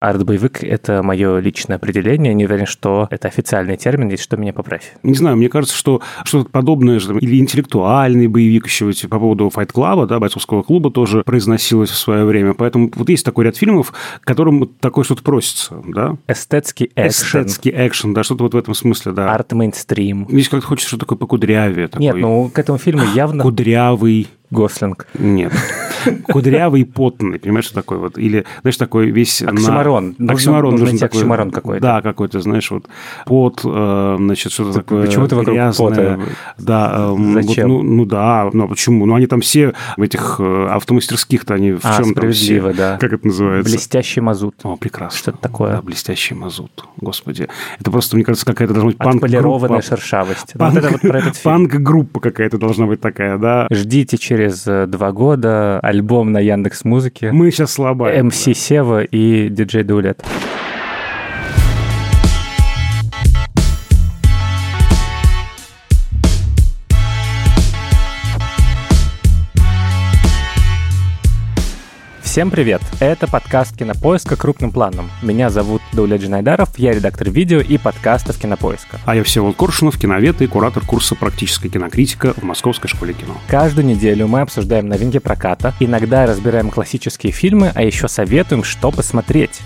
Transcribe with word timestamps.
Арт-боевик— 0.00 0.64
это 0.64 1.02
мое 1.02 1.38
личное 1.40 1.76
определение. 1.76 2.32
Не 2.32 2.46
уверен, 2.46 2.64
что 2.64 3.06
это 3.10 3.28
официальный 3.28 3.76
термин, 3.76 4.08
если 4.08 4.24
что, 4.24 4.36
меня 4.38 4.54
поправь. 4.54 4.94
Не 5.02 5.14
знаю, 5.14 5.36
мне 5.36 5.50
кажется, 5.50 5.76
что 5.76 6.00
что-то 6.24 6.48
подобное, 6.48 6.98
или 6.98 7.38
интеллектуальный 7.38 8.26
боевик 8.26 8.66
еще 8.66 8.90
по 9.08 9.18
поводу 9.18 9.52
Fight 9.54 9.72
Club, 9.74 10.06
да, 10.06 10.18
бойцовского 10.18 10.62
клуба 10.62 10.90
тоже 10.90 11.22
произносилось 11.22 11.90
в 11.90 11.96
свое 11.96 12.24
время. 12.24 12.54
Поэтому 12.54 12.90
вот 12.94 13.10
есть 13.10 13.24
такой 13.26 13.44
ряд 13.44 13.56
фильмов, 13.56 13.92
которым 14.22 14.68
такое 14.80 15.04
что-то 15.04 15.22
просится, 15.22 15.82
да? 15.86 16.16
Эстетский 16.26 16.90
экшен. 16.96 17.42
Эстетский 17.42 17.70
экшен, 17.70 18.14
да, 18.14 18.24
что-то 18.24 18.44
вот 18.44 18.54
в 18.54 18.56
этом 18.56 18.74
смысле, 18.74 19.12
да. 19.12 19.34
Арт-мейнстрим. 19.34 20.24
Видишь, 20.30 20.48
как-то 20.48 20.66
хочется 20.66 20.88
что-то 20.88 21.04
такое 21.04 21.18
покудрявее. 21.18 21.88
Такой. 21.88 22.06
Нет, 22.06 22.16
ну 22.16 22.48
к 22.48 22.58
этому 22.58 22.78
фильму 22.78 23.04
явно... 23.14 23.42
Кудрявый. 23.42 24.28
Гослинг. 24.50 25.06
Нет. 25.18 25.52
Кудрявый, 26.28 26.84
потный, 26.84 27.38
понимаешь, 27.38 27.66
что 27.66 27.74
такое 27.74 27.98
вот? 27.98 28.18
Или, 28.18 28.44
знаешь, 28.62 28.76
такой 28.76 29.10
весь... 29.10 29.42
Оксимарон. 29.42 30.14
На... 30.18 30.32
Оксимарон. 30.32 30.72
Нужно, 30.72 30.86
нужен 30.86 30.98
такой... 30.98 31.18
оксимарон 31.18 31.50
какой-то. 31.50 31.82
Да, 31.82 32.02
какой-то, 32.02 32.40
знаешь, 32.40 32.70
вот 32.70 32.86
пот, 33.26 33.60
э, 33.64 34.16
значит, 34.18 34.52
что-то 34.52 34.72
такое 34.72 35.06
Почему 35.06 35.28
ты 35.28 35.36
вокруг 35.36 35.54
грязное. 35.54 35.88
пота? 35.88 36.20
Да. 36.58 37.14
Э, 37.16 37.42
Зачем? 37.42 37.70
Вот, 37.70 37.82
ну, 37.82 37.94
ну 37.96 38.04
да, 38.06 38.50
ну 38.52 38.68
почему? 38.68 39.06
Ну 39.06 39.14
они 39.14 39.26
там 39.26 39.40
все 39.40 39.74
в 39.96 40.02
этих 40.02 40.36
э, 40.38 40.66
автомастерских-то, 40.70 41.54
они 41.54 41.72
в 41.72 41.80
А, 41.84 41.96
чем 42.02 42.14
там 42.14 42.32
все? 42.32 42.72
да. 42.72 42.96
Как 42.98 43.12
это 43.12 43.26
называется? 43.26 43.70
Блестящий 43.70 44.20
мазут. 44.20 44.54
О, 44.62 44.76
прекрасно. 44.76 45.18
Что-то 45.18 45.38
такое. 45.38 45.72
Да, 45.76 45.82
блестящий 45.82 46.34
мазут. 46.34 46.84
Господи. 46.96 47.48
Это 47.78 47.90
просто, 47.90 48.16
мне 48.16 48.24
кажется, 48.24 48.46
какая-то 48.46 48.72
должна 48.72 48.90
быть 48.90 48.98
панк-группа. 48.98 49.26
Отполированная 49.26 49.82
шершавость. 49.82 50.54
Панк, 50.56 50.74
вот 50.74 50.84
это 50.84 50.92
вот 50.92 51.00
про 51.02 51.18
этот 51.18 51.36
фильм. 51.36 51.44
панк-группа 51.44 52.20
какая-то 52.20 52.58
должна 52.58 52.86
быть 52.86 53.00
такая, 53.00 53.36
да? 53.38 53.66
Ждите 53.70 54.16
через 54.16 54.39
э, 54.66 54.86
два 54.86 55.12
года 55.12 55.80
альбом 55.80 56.32
на 56.32 56.38
Яндекс 56.38 56.84
Музыке. 56.84 57.32
Мы 57.32 57.50
сейчас 57.50 57.72
слабаем. 57.72 58.28
МС 58.28 58.44
Сева 58.44 59.02
и 59.02 59.48
диджей 59.48 59.84
Даулет. 59.84 60.22
Всем 72.30 72.52
привет! 72.52 72.80
Это 73.00 73.26
подкаст 73.26 73.76
Кинопоиска 73.76 74.36
крупным 74.36 74.70
планом. 74.70 75.10
Меня 75.20 75.50
зовут 75.50 75.82
Даулет 75.92 76.20
Джинайдаров, 76.20 76.78
я 76.78 76.92
редактор 76.92 77.28
видео 77.28 77.58
и 77.58 77.76
подкастов 77.76 78.38
Кинопоиска. 78.38 79.00
А 79.04 79.16
я 79.16 79.24
Всеволод 79.24 79.56
Коршунов, 79.56 79.98
киновед 79.98 80.40
и 80.40 80.46
куратор 80.46 80.86
курса 80.86 81.16
«Практическая 81.16 81.68
кинокритика» 81.68 82.34
в 82.34 82.44
Московской 82.44 82.88
школе 82.88 83.14
кино. 83.14 83.36
Каждую 83.48 83.84
неделю 83.84 84.28
мы 84.28 84.42
обсуждаем 84.42 84.86
новинки 84.88 85.18
проката, 85.18 85.74
иногда 85.80 86.24
разбираем 86.24 86.70
классические 86.70 87.32
фильмы, 87.32 87.72
а 87.74 87.82
еще 87.82 88.06
советуем, 88.06 88.62
что 88.62 88.92
посмотреть. 88.92 89.60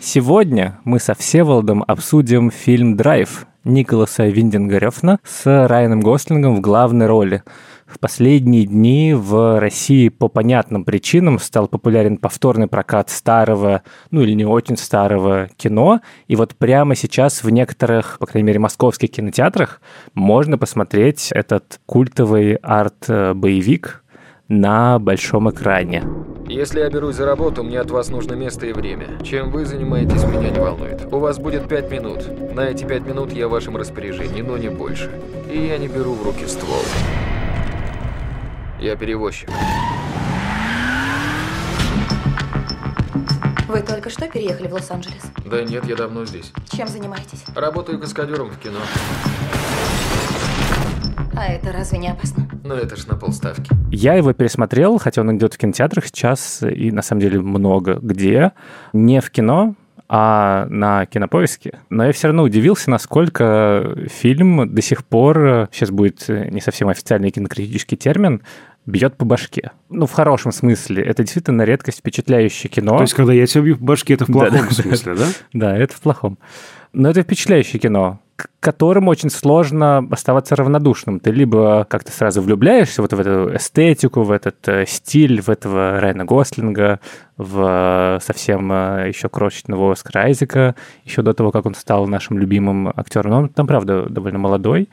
Сегодня 0.00 0.80
мы 0.82 0.98
со 0.98 1.14
Всеволодом 1.14 1.84
обсудим 1.86 2.50
фильм 2.50 2.96
«Драйв» 2.96 3.46
Николаса 3.62 4.26
Виндинга 4.26 4.78
Рёфна 4.78 5.20
с 5.22 5.44
Райаном 5.68 6.00
Гослингом 6.00 6.56
в 6.56 6.60
главной 6.60 7.06
роли. 7.06 7.44
В 7.88 7.98
последние 8.00 8.66
дни 8.66 9.14
в 9.14 9.58
России 9.58 10.10
по 10.10 10.28
понятным 10.28 10.84
причинам 10.84 11.38
стал 11.38 11.68
популярен 11.68 12.18
повторный 12.18 12.66
прокат 12.66 13.08
старого, 13.08 13.82
ну 14.10 14.20
или 14.20 14.32
не 14.32 14.44
очень 14.44 14.76
старого 14.76 15.48
кино. 15.56 16.00
И 16.26 16.36
вот 16.36 16.54
прямо 16.54 16.94
сейчас 16.94 17.42
в 17.42 17.48
некоторых, 17.48 18.18
по 18.18 18.26
крайней 18.26 18.46
мере, 18.46 18.58
московских 18.58 19.10
кинотеатрах 19.10 19.80
можно 20.12 20.58
посмотреть 20.58 21.30
этот 21.32 21.80
культовый 21.86 22.56
арт-боевик 22.56 24.04
на 24.48 24.98
большом 24.98 25.50
экране. 25.50 26.04
Если 26.46 26.80
я 26.80 26.90
берусь 26.90 27.16
за 27.16 27.24
работу, 27.24 27.62
мне 27.62 27.80
от 27.80 27.90
вас 27.90 28.10
нужно 28.10 28.34
место 28.34 28.66
и 28.66 28.72
время. 28.72 29.18
Чем 29.22 29.50
вы 29.50 29.64
занимаетесь, 29.64 30.24
меня 30.24 30.50
не 30.50 30.60
волнует. 30.60 31.06
У 31.10 31.18
вас 31.18 31.38
будет 31.38 31.68
пять 31.68 31.90
минут. 31.90 32.20
На 32.54 32.68
эти 32.68 32.84
пять 32.84 33.06
минут 33.06 33.32
я 33.32 33.48
в 33.48 33.50
вашем 33.50 33.78
распоряжении, 33.78 34.42
но 34.42 34.58
не 34.58 34.68
больше. 34.68 35.10
И 35.50 35.58
я 35.66 35.78
не 35.78 35.88
беру 35.88 36.12
в 36.12 36.22
руки 36.22 36.46
ствол. 36.46 36.82
Я 38.80 38.94
перевозчик. 38.94 39.50
Вы 43.66 43.80
только 43.82 44.08
что 44.08 44.28
переехали 44.28 44.68
в 44.68 44.72
Лос-Анджелес? 44.74 45.24
Да 45.44 45.62
нет, 45.64 45.84
я 45.86 45.96
давно 45.96 46.24
здесь. 46.24 46.52
Чем 46.70 46.86
занимаетесь? 46.86 47.44
Работаю 47.56 47.98
каскадером 47.98 48.50
в 48.50 48.58
кино. 48.58 48.78
А 51.36 51.46
это 51.46 51.72
разве 51.72 51.98
не 51.98 52.08
опасно? 52.08 52.48
Но 52.62 52.74
это 52.74 52.94
ж 52.94 53.06
на 53.06 53.16
полставки. 53.16 53.68
Я 53.90 54.14
его 54.14 54.32
пересмотрел, 54.32 54.98
хотя 54.98 55.22
он 55.22 55.36
идет 55.36 55.54
в 55.54 55.58
кинотеатрах 55.58 56.06
сейчас, 56.06 56.62
и 56.62 56.92
на 56.92 57.02
самом 57.02 57.20
деле 57.20 57.40
много 57.40 57.98
где. 58.00 58.52
Не 58.92 59.20
в 59.20 59.30
кино, 59.30 59.74
а 60.08 60.66
на 60.70 61.04
кинопоиске. 61.04 61.80
Но 61.90 62.06
я 62.06 62.12
все 62.12 62.28
равно 62.28 62.42
удивился, 62.42 62.90
насколько 62.90 63.94
фильм 64.08 64.74
до 64.74 64.80
сих 64.80 65.04
пор, 65.04 65.68
сейчас 65.70 65.90
будет 65.90 66.26
не 66.28 66.60
совсем 66.60 66.88
официальный 66.88 67.30
кинокритический 67.30 67.96
термин, 67.96 68.42
бьет 68.88 69.16
по 69.16 69.24
башке. 69.24 69.72
Ну, 69.90 70.06
в 70.06 70.12
хорошем 70.12 70.50
смысле. 70.50 71.04
Это 71.04 71.22
действительно 71.22 71.58
на 71.58 71.62
редкость 71.62 71.98
впечатляющее 71.98 72.70
кино. 72.70 72.96
То 72.96 73.02
есть, 73.02 73.14
когда 73.14 73.32
я 73.32 73.46
тебя 73.46 73.62
бью 73.62 73.76
по 73.76 73.84
башке, 73.84 74.14
это 74.14 74.24
в 74.24 74.28
плохом 74.28 74.52
Да, 74.52 74.62
да, 74.62 74.70
смысле, 74.70 75.14
да? 75.14 75.26
Да, 75.52 75.76
это 75.76 75.94
в 75.94 76.00
плохом. 76.00 76.38
Но 76.94 77.10
это 77.10 77.22
впечатляющее 77.22 77.78
кино, 77.78 78.18
к 78.36 78.48
которому 78.60 79.10
очень 79.10 79.28
сложно 79.28 80.08
оставаться 80.10 80.56
равнодушным. 80.56 81.20
Ты 81.20 81.30
либо 81.30 81.86
как-то 81.88 82.10
сразу 82.12 82.40
влюбляешься 82.40 83.02
вот 83.02 83.12
в 83.12 83.20
эту 83.20 83.54
эстетику, 83.54 84.22
в 84.22 84.30
этот 84.30 84.66
э, 84.66 84.86
стиль, 84.86 85.42
в 85.42 85.50
этого 85.50 86.00
Райана 86.00 86.24
Гослинга, 86.24 87.00
в 87.36 88.18
э, 88.18 88.24
совсем 88.24 88.72
э, 88.72 89.08
еще 89.08 89.28
крошечного 89.28 89.92
Оскара 89.92 90.24
Айзека, 90.24 90.76
еще 91.04 91.20
до 91.20 91.34
того, 91.34 91.50
как 91.50 91.66
он 91.66 91.74
стал 91.74 92.06
нашим 92.06 92.38
любимым 92.38 92.88
актером. 92.88 93.30
Но 93.32 93.38
он 93.38 93.48
там, 93.50 93.66
правда, 93.66 94.06
довольно 94.08 94.38
молодой. 94.38 94.88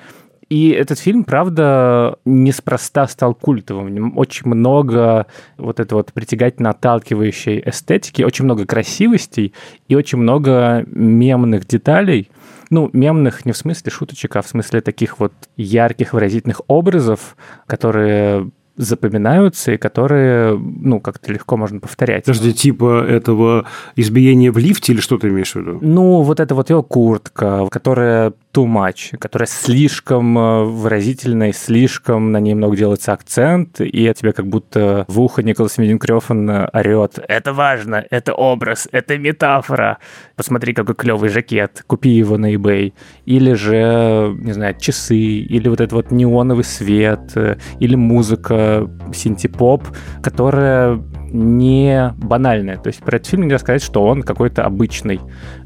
И 0.50 0.70
этот 0.70 1.00
фильм, 1.00 1.24
правда, 1.24 2.18
неспроста 2.24 3.08
стал 3.08 3.34
культовым. 3.34 4.18
Очень 4.18 4.48
много 4.50 5.26
вот 5.58 5.80
этой 5.80 5.96
вот 5.96 6.14
притягательно 6.14 6.70
отталкивающей 6.70 7.64
эстетики, 7.66 8.22
очень 8.22 8.46
много 8.46 8.66
красивостей 8.66 9.54
и 9.88 9.96
очень 9.96 10.20
много 10.20 10.86
мемных 10.88 11.66
деталей. 11.66 12.30
Ну, 12.70 12.90
мемных 12.94 13.46
не 13.46 13.52
в 13.54 13.58
смысле 13.58 13.92
шуточек, 13.92 14.36
а 14.36 14.42
в 14.42 14.48
смысле 14.48 14.82
таких 14.82 15.20
вот 15.20 15.34
ярких 15.58 16.14
выразительных 16.14 16.62
образов, 16.68 17.36
которые 17.66 18.50
запоминаются 18.78 19.72
и 19.72 19.78
которые, 19.78 20.58
ну, 20.58 21.00
как-то 21.00 21.32
легко 21.32 21.56
можно 21.58 21.80
повторять. 21.80 22.26
Подожди, 22.26 22.54
типа 22.54 23.06
этого 23.08 23.66
избиения 23.96 24.52
в 24.52 24.58
лифте 24.58 24.94
или 24.94 25.00
что 25.00 25.18
ты 25.18 25.30
имеешь 25.30 25.54
в 25.54 25.56
виду? 25.56 25.80
Ну, 25.82 26.22
вот 26.22 26.40
это 26.40 26.56
вот 26.56 26.70
его 26.70 26.84
куртка, 26.84 27.68
которая 27.72 28.34
too 28.56 28.66
much, 28.66 29.18
которая 29.18 29.48
слишком 29.48 30.38
э, 30.38 30.64
выразительная, 30.64 31.52
слишком 31.52 32.32
на 32.32 32.40
ней 32.40 32.54
много 32.54 32.78
делается 32.78 33.12
акцент, 33.12 33.82
и 33.82 34.14
тебе 34.16 34.32
как 34.32 34.48
будто 34.48 35.04
в 35.10 35.20
ухо 35.20 35.44
Николас 35.44 35.78
Виндинг-Рёфен 35.78 36.70
орет 36.72 37.20
«Это 37.28 37.52
важно, 37.52 38.06
это 38.10 38.34
образ, 38.34 38.88
это 38.94 39.18
метафора, 39.18 39.98
посмотри, 40.38 40.74
какой 40.74 40.96
клевый 40.96 41.30
жакет, 41.30 41.84
купи 41.86 42.10
его 42.10 42.38
на 42.38 42.54
eBay». 42.54 42.94
Или 43.26 43.54
же, 43.54 44.34
не 44.40 44.54
знаю, 44.54 44.76
часы, 44.80 45.18
или 45.18 45.68
вот 45.68 45.82
этот 45.82 45.94
вот 45.94 46.12
неоновый 46.12 46.64
свет, 46.64 47.32
э, 47.36 47.58
или 47.80 47.96
музыка 47.96 48.90
синтепоп, 49.14 49.84
которая 50.24 51.02
не 51.36 52.14
банальная. 52.18 52.78
То 52.78 52.88
есть 52.88 53.02
про 53.02 53.18
этот 53.18 53.28
фильм 53.28 53.44
нельзя 53.44 53.60
сказать, 53.60 53.84
что 53.84 54.04
он 54.04 54.24
какой-то 54.24 54.64
обычный. 54.64 55.20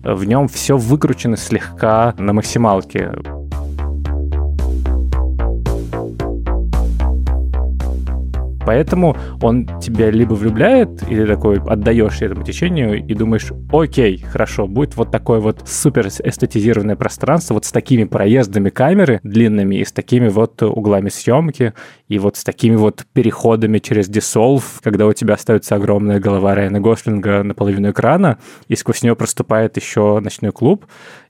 В 0.04 0.26
нем 0.26 0.48
все 0.48 0.78
выкручено 0.78 1.38
слегка 1.38 2.14
на 2.18 2.34
максималке. 2.34 3.12
Поэтому 8.70 9.18
он 9.42 9.68
тебя 9.80 10.12
либо 10.12 10.36
влюбляет, 10.36 11.02
и 11.10 11.16
ты 11.16 11.26
такой 11.26 11.60
отдаешь 11.60 12.22
этому 12.22 12.44
течению 12.44 13.04
и 13.04 13.16
думаешь, 13.16 13.52
окей, 13.72 14.20
хорошо, 14.20 14.68
будет 14.68 14.96
вот 14.96 15.10
такое 15.10 15.40
вот 15.40 15.68
супер 15.68 16.08
эстетизированное 16.08 16.96
пространство, 16.96 17.56
вот 17.56 17.66
с 17.66 17.72
такими 17.72 18.04
проездами 18.04 18.70
камеры 18.70 19.22
длинными 19.24 19.78
и 19.78 19.86
с 19.86 19.92
такими 19.92 20.28
вот 20.28 20.62
углами 20.62 21.10
съемки, 21.10 21.74
и 22.10 22.18
вот 22.18 22.36
с 22.36 22.44
такими 22.44 22.76
вот 22.76 23.06
переходами 23.14 23.78
через 23.78 24.10
диссолв, 24.10 24.82
когда 24.84 25.06
у 25.06 25.14
тебя 25.14 25.36
остается 25.36 25.76
огромная 25.76 26.20
голова 26.20 26.56
Райана 26.56 26.82
Гослинга 26.82 27.44
на 27.44 27.54
половину 27.54 27.92
экрана, 27.92 28.40
и 28.68 28.76
сквозь 28.76 29.04
нее 29.04 29.16
проступает 29.16 29.78
еще 29.78 30.20
ночной 30.20 30.52
клуб, 30.52 30.86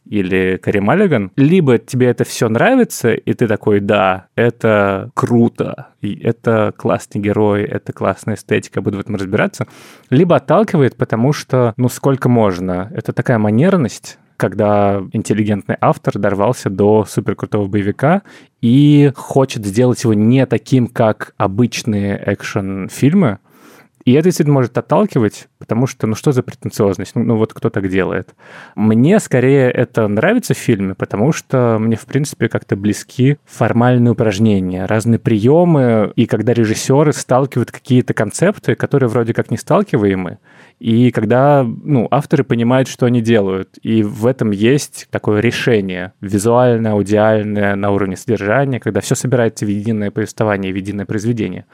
или 0.06 0.58
Кари 0.62 0.80
Маллиган, 0.80 1.32
либо 1.36 1.78
тебе 1.78 2.08
это 2.08 2.24
все 2.24 2.48
нравится, 2.50 3.14
и 3.14 3.34
ты 3.34 3.48
такой, 3.48 3.82
да, 3.82 4.28
это 4.36 5.12
круто, 5.14 5.90
и 6.02 6.18
это 6.24 6.74
классный 6.76 7.22
герой, 7.22 7.64
это 7.64 7.94
классная 7.94 8.36
эстетика, 8.36 8.82
буду 8.82 8.98
в 8.98 9.02
этом 9.02 9.18
разбираться, 9.18 9.68
либо 10.10 10.38
отталкивает, 10.38 10.96
потому 10.96 11.34
что, 11.34 11.74
ну, 11.78 11.90
сколько 11.90 12.30
можно. 12.30 12.90
Это 12.96 13.12
такая 13.12 13.38
манерность, 13.38 14.18
когда 14.40 15.04
интеллигентный 15.12 15.76
автор 15.82 16.18
дорвался 16.18 16.70
до 16.70 17.04
суперкрутого 17.04 17.68
боевика 17.68 18.22
и 18.62 19.12
хочет 19.14 19.66
сделать 19.66 20.02
его 20.04 20.14
не 20.14 20.46
таким, 20.46 20.88
как 20.88 21.34
обычные 21.36 22.24
экшен-фильмы, 22.26 23.40
И 24.06 24.14
это 24.14 24.26
действительно 24.26 24.54
может 24.54 24.78
отталкивать, 24.78 25.50
потому 25.58 25.86
что, 25.86 26.08
ну 26.08 26.16
что 26.16 26.32
за 26.32 26.42
претенциозность? 26.42 27.16
Ну, 27.16 27.24
ну 27.24 27.36
вот 27.36 27.54
кто 27.54 27.70
так 27.70 27.90
делает. 27.90 28.34
Мне 28.76 29.20
скорее 29.20 29.70
это 29.70 30.08
нравится 30.08 30.54
в 30.54 30.58
фильме, 30.58 30.96
потому 30.96 31.32
что 31.32 31.78
мне, 31.80 31.96
в 31.96 32.06
принципе, 32.06 32.48
как-то 32.48 32.76
близки 32.76 33.38
формальные 33.46 34.14
упражнения, 34.14 34.86
разные 34.86 35.20
приемы, 35.20 36.14
и 36.16 36.26
когда 36.26 36.54
режиссеры 36.54 37.12
сталкивают 37.14 37.72
какие-то 37.72 38.14
концепты, 38.14 38.76
которые 38.76 39.10
вроде 39.10 39.34
как 39.34 39.52
не 39.52 39.58
сталкиваемы, 39.58 40.40
и 40.80 41.12
когда 41.12 41.64
ну, 41.64 42.08
авторы 42.10 42.44
понимают, 42.44 42.88
что 42.88 43.06
они 43.06 43.22
делают. 43.22 43.78
И 43.84 44.02
в 44.02 44.26
этом 44.26 44.52
есть 44.52 45.08
такое 45.12 45.42
решение 45.42 46.14
визуальное, 46.22 46.94
аудиальное, 46.94 47.76
на 47.76 47.92
уровне 47.92 48.16
содержания, 48.16 48.80
когда 48.80 49.02
все 49.02 49.16
собирается 49.16 49.66
в 49.66 49.70
единое 49.70 50.10
повествование, 50.10 50.72
в 50.72 50.76
единое 50.76 51.06
произведение. 51.06 51.66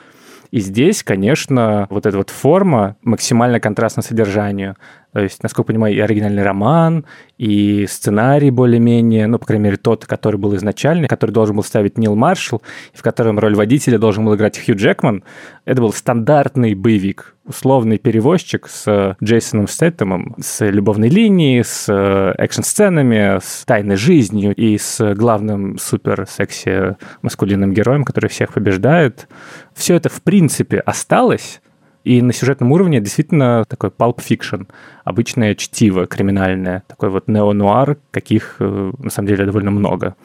И 0.51 0.59
здесь, 0.59 1.03
конечно, 1.03 1.87
вот 1.89 2.05
эта 2.05 2.17
вот 2.17 2.29
форма 2.29 2.97
максимально 3.01 3.59
контрастна 3.59 4.01
содержанию. 4.01 4.75
То 5.15 5.21
есть, 5.21 5.41
насколько 5.43 5.71
я 5.71 5.75
понимаю, 5.75 5.95
и 5.95 5.99
оригинальный 6.01 6.43
роман, 6.43 7.05
и 7.37 7.85
сценарий 7.87 8.51
более-менее, 8.51 9.27
ну, 9.27 9.39
по 9.39 9.45
крайней 9.45 9.63
мере, 9.63 9.77
тот, 9.77 10.05
который 10.05 10.35
был 10.35 10.53
изначальный, 10.57 11.07
который 11.07 11.31
должен 11.31 11.55
был 11.55 11.63
ставить 11.63 11.97
Нил 11.97 12.17
Маршалл, 12.17 12.61
в 12.93 13.01
котором 13.01 13.39
роль 13.39 13.55
водителя 13.55 13.97
должен 13.97 14.25
был 14.25 14.35
играть 14.35 14.59
Хью 14.59 14.75
Джекман. 14.75 15.23
Это 15.63 15.81
был 15.81 15.93
стандартный 15.93 16.73
боевик, 16.73 17.33
условный 17.45 17.97
перевозчик 17.97 18.67
с 18.67 19.15
Джейсоном 19.23 19.69
Стэттемом, 19.69 20.35
с 20.37 20.65
любовной 20.65 21.07
линией, 21.07 21.63
с 21.63 21.89
экшн-сценами, 22.37 23.39
с 23.41 23.63
тайной 23.63 23.95
жизнью 23.95 24.53
и 24.53 24.77
с 24.77 25.13
главным 25.13 25.77
супер-секси 25.77 26.97
маскулинным 27.21 27.73
героем, 27.73 28.03
который 28.03 28.29
всех 28.29 28.51
побеждает. 28.51 29.29
Все 29.73 29.95
это, 29.95 30.09
в 30.09 30.21
принципе, 30.21 30.79
осталось, 30.79 31.61
и 32.05 32.21
на 32.21 32.33
сюжетном 32.33 32.71
уровне 32.71 33.01
действительно 33.01 33.65
такой 33.67 33.89
pulp 33.89 34.19
fiction, 34.19 34.67
обычное 35.03 35.55
чтиво 35.55 36.05
криминальное, 36.05 36.83
такой 36.87 37.09
вот 37.09 37.27
неонуар, 37.27 37.97
каких 38.11 38.57
э, 38.59 38.91
на 38.97 39.09
самом 39.09 39.27
деле 39.27 39.45
довольно 39.45 39.71
много. 39.71 40.15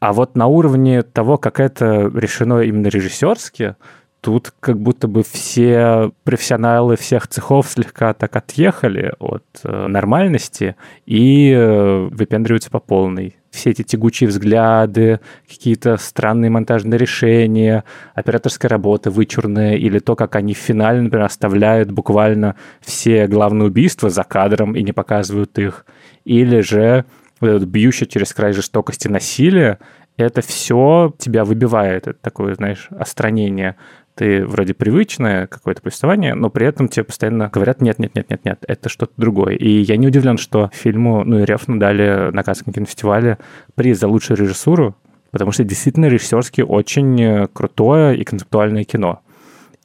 А 0.00 0.12
вот 0.12 0.34
на 0.34 0.48
уровне 0.48 1.02
того, 1.02 1.38
как 1.38 1.60
это 1.60 2.10
решено 2.12 2.60
именно 2.60 2.88
режиссерски, 2.88 3.76
тут 4.20 4.52
как 4.60 4.78
будто 4.80 5.06
бы 5.06 5.22
все 5.22 6.10
профессионалы 6.24 6.96
всех 6.96 7.28
цехов 7.28 7.68
слегка 7.68 8.12
так 8.12 8.34
отъехали 8.34 9.14
от 9.20 9.44
э, 9.62 9.86
нормальности 9.86 10.74
и 11.06 11.52
э, 11.52 12.08
выпендриваются 12.10 12.70
по 12.70 12.80
полной 12.80 13.39
все 13.50 13.70
эти 13.70 13.82
тягучие 13.82 14.28
взгляды, 14.28 15.20
какие-то 15.48 15.96
странные 15.96 16.50
монтажные 16.50 16.98
решения, 16.98 17.84
операторская 18.14 18.68
работа 18.68 19.10
вычурная, 19.10 19.74
или 19.74 19.98
то, 19.98 20.16
как 20.16 20.36
они 20.36 20.54
в 20.54 20.58
финале, 20.58 21.00
например, 21.00 21.26
оставляют 21.26 21.90
буквально 21.90 22.56
все 22.80 23.26
главные 23.26 23.66
убийства 23.66 24.08
за 24.08 24.22
кадром 24.22 24.74
и 24.76 24.82
не 24.82 24.92
показывают 24.92 25.58
их, 25.58 25.84
или 26.24 26.60
же 26.60 27.04
вот 27.40 27.48
это 27.48 27.66
бьющее 27.66 28.06
через 28.06 28.32
край 28.32 28.52
жестокости 28.52 29.08
насилие, 29.08 29.78
это 30.16 30.42
все 30.42 31.14
тебя 31.18 31.44
выбивает. 31.44 32.06
Это 32.06 32.18
такое, 32.20 32.54
знаешь, 32.54 32.88
остранение 32.90 33.76
ты 34.14 34.44
вроде 34.44 34.74
привычное 34.74 35.46
какое-то 35.46 35.82
повествование, 35.82 36.34
но 36.34 36.50
при 36.50 36.66
этом 36.66 36.88
тебе 36.88 37.04
постоянно 37.04 37.48
говорят, 37.48 37.80
нет, 37.80 37.98
нет, 37.98 38.14
нет, 38.14 38.30
нет, 38.30 38.44
нет, 38.44 38.64
это 38.66 38.88
что-то 38.88 39.12
другое. 39.16 39.54
И 39.54 39.68
я 39.68 39.96
не 39.96 40.06
удивлен, 40.06 40.38
что 40.38 40.70
фильму, 40.72 41.24
ну 41.24 41.40
и 41.40 41.44
Рефну 41.44 41.78
дали 41.78 42.30
на 42.30 42.42
Каннском 42.42 42.72
кинофестивале 42.72 43.38
приз 43.74 43.98
за 43.98 44.08
лучшую 44.08 44.38
режиссуру, 44.38 44.96
потому 45.30 45.52
что 45.52 45.64
действительно 45.64 46.06
режиссерски 46.06 46.62
очень 46.62 47.48
крутое 47.52 48.18
и 48.18 48.24
концептуальное 48.24 48.84
кино. 48.84 49.22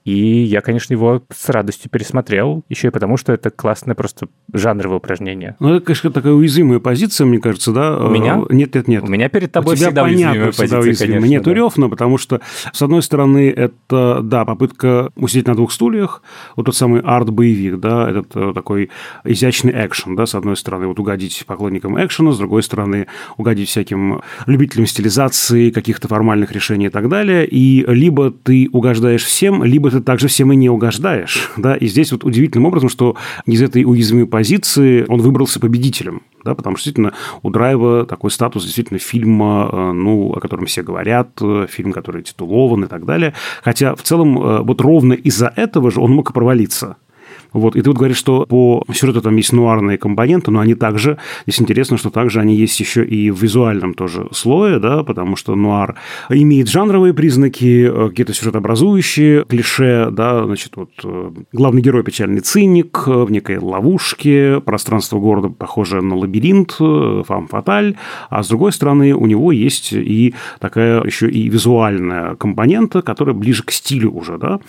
И 0.06 0.44
я, 0.44 0.62
конечно, 0.62 0.94
его 0.94 1.24
с 1.34 1.50
радостью 1.50 1.90
пересмотрел, 1.90 2.64
еще 2.70 2.90
и 2.90 2.92
потому, 2.92 3.18
что 3.18 3.34
это 3.34 3.50
классное 3.50 3.96
просто 3.96 4.28
жанровое 4.58 4.98
упражнение. 4.98 5.56
Ну, 5.60 5.76
это, 5.76 5.86
конечно, 5.86 6.12
такая 6.12 6.34
уязвимая 6.34 6.80
позиция, 6.80 7.26
мне 7.26 7.40
кажется, 7.40 7.72
да? 7.72 7.98
У 7.98 8.10
меня? 8.10 8.42
Нет, 8.50 8.76
нет, 8.76 8.88
нет. 8.88 9.04
У 9.04 9.08
меня 9.08 9.30
перед 9.30 9.52
тобой 9.52 9.74
У 9.74 9.78
тебя 9.78 9.88
всегда 9.88 10.04
понятно, 10.04 10.52
всегда 10.52 10.78
позиция, 10.78 11.08
конечно. 11.08 11.26
Нет, 11.26 11.44
да. 11.44 11.54
Рёфна, 11.54 11.90
потому 11.90 12.18
что, 12.18 12.42
с 12.72 12.82
одной 12.82 13.02
стороны, 13.02 13.50
это, 13.50 14.22
да, 14.24 14.46
попытка 14.46 15.12
усидеть 15.16 15.48
на 15.48 15.56
двух 15.56 15.72
стульях, 15.72 16.22
вот 16.56 16.66
тот 16.66 16.76
самый 16.76 17.02
арт-боевик, 17.02 17.80
да, 17.80 18.10
этот 18.10 18.36
э, 18.36 18.52
такой 18.54 18.90
изящный 19.24 19.74
экшен, 19.74 20.16
да, 20.16 20.26
с 20.26 20.36
одной 20.36 20.58
стороны, 20.58 20.88
вот 20.88 21.00
угодить 21.00 21.44
поклонникам 21.46 22.04
экшена, 22.04 22.32
с 22.32 22.38
другой 22.38 22.64
стороны, 22.64 23.08
угодить 23.38 23.70
всяким 23.70 24.22
любителям 24.46 24.88
стилизации, 24.88 25.70
каких-то 25.70 26.08
формальных 26.08 26.52
решений 26.52 26.88
и 26.88 26.90
так 26.90 27.10
далее, 27.10 27.48
и 27.48 27.86
либо 27.88 28.32
ты 28.32 28.70
угождаешь 28.72 29.24
всем, 29.24 29.64
либо 29.64 29.92
ты 29.92 30.02
также 30.02 30.28
всем 30.28 30.52
и 30.54 30.56
не 30.56 30.70
угождаешь. 30.70 31.52
Да? 31.58 31.76
И 31.76 31.88
здесь 31.88 32.12
вот 32.12 32.24
удивительным 32.24 32.66
образом, 32.66 32.90
что 32.90 33.16
из 33.46 33.62
этой 33.62 33.84
уязвимой 33.84 34.28
позиции 34.28 34.45
он 35.08 35.22
выбрался 35.22 35.60
победителем. 35.60 36.22
Да, 36.44 36.54
потому 36.54 36.76
что 36.78 36.86
действительно 36.86 37.14
у 37.42 37.50
Драйва 37.50 38.06
такой 38.06 38.30
статус 38.30 38.64
действительно 38.64 39.00
фильма, 39.00 39.68
э, 39.72 39.92
ну, 39.94 40.32
о 40.32 40.40
котором 40.40 40.68
все 40.68 40.84
говорят, 40.84 41.30
э, 41.42 41.66
фильм, 41.68 41.92
который 41.92 42.22
титулован 42.22 42.84
и 42.84 42.88
так 42.88 43.04
далее. 43.06 43.34
Хотя 43.64 43.96
в 43.96 44.04
целом 44.04 44.38
э, 44.38 44.62
вот 44.62 44.80
ровно 44.80 45.14
из-за 45.14 45.52
этого 45.56 45.90
же 45.90 46.00
он 46.00 46.12
мог 46.12 46.30
и 46.30 46.34
провалиться. 46.34 46.98
Вот. 47.56 47.78
И 47.78 47.82
ты 47.82 47.90
вот 47.90 47.98
говоришь, 47.98 48.18
что 48.18 48.46
по 48.46 48.84
сюжету 48.94 49.22
там 49.22 49.38
есть 49.38 49.54
нуарные 49.54 49.98
компоненты, 49.98 50.52
но 50.52 50.60
они 50.60 50.76
также, 50.76 51.18
здесь 51.48 51.62
интересно, 51.62 51.96
что 51.96 52.10
также 52.10 52.42
они 52.42 52.54
есть 52.54 52.78
еще 52.82 53.06
и 53.06 53.32
в 53.32 53.42
визуальном 53.42 53.94
тоже 53.94 54.28
слое, 54.32 54.78
да, 54.80 55.04
потому 55.04 55.38
что 55.38 55.56
нуар 55.56 55.96
имеет 56.30 56.68
жанровые 56.68 57.14
признаки, 57.14 57.90
э, 57.90 58.10
какие-то 58.10 58.34
сюжетообразующие, 58.34 59.46
клише, 59.46 60.10
да, 60.12 60.44
значит, 60.44 60.76
вот 60.76 60.90
э, 61.06 61.32
главный 61.54 61.82
герой 61.82 62.04
печальный 62.04 62.42
циник 62.42 63.04
э, 63.08 63.24
в 63.24 63.32
некой 63.32 63.58
ловушке, 63.58 64.60
пространство 64.60 65.18
города 65.20 65.48
похоже 65.48 66.02
на 66.02 66.18
лабиринт, 66.18 66.74
фам 66.74 67.48
фаталь, 67.48 67.96
а 68.30 68.44
с 68.44 68.50
другой 68.50 68.74
стороны 68.74 69.14
у 69.14 69.28
него 69.28 69.54
есть 69.54 69.94
и 69.94 70.36
такая 70.60 71.02
еще 71.06 71.30
и 71.30 71.48
визуальная 71.48 72.36
компонента, 72.36 73.02
которая 73.02 73.34
ближе 73.34 73.64
к 73.64 73.72
стилю 73.72 74.12
уже, 74.12 74.38
да, 74.38 74.60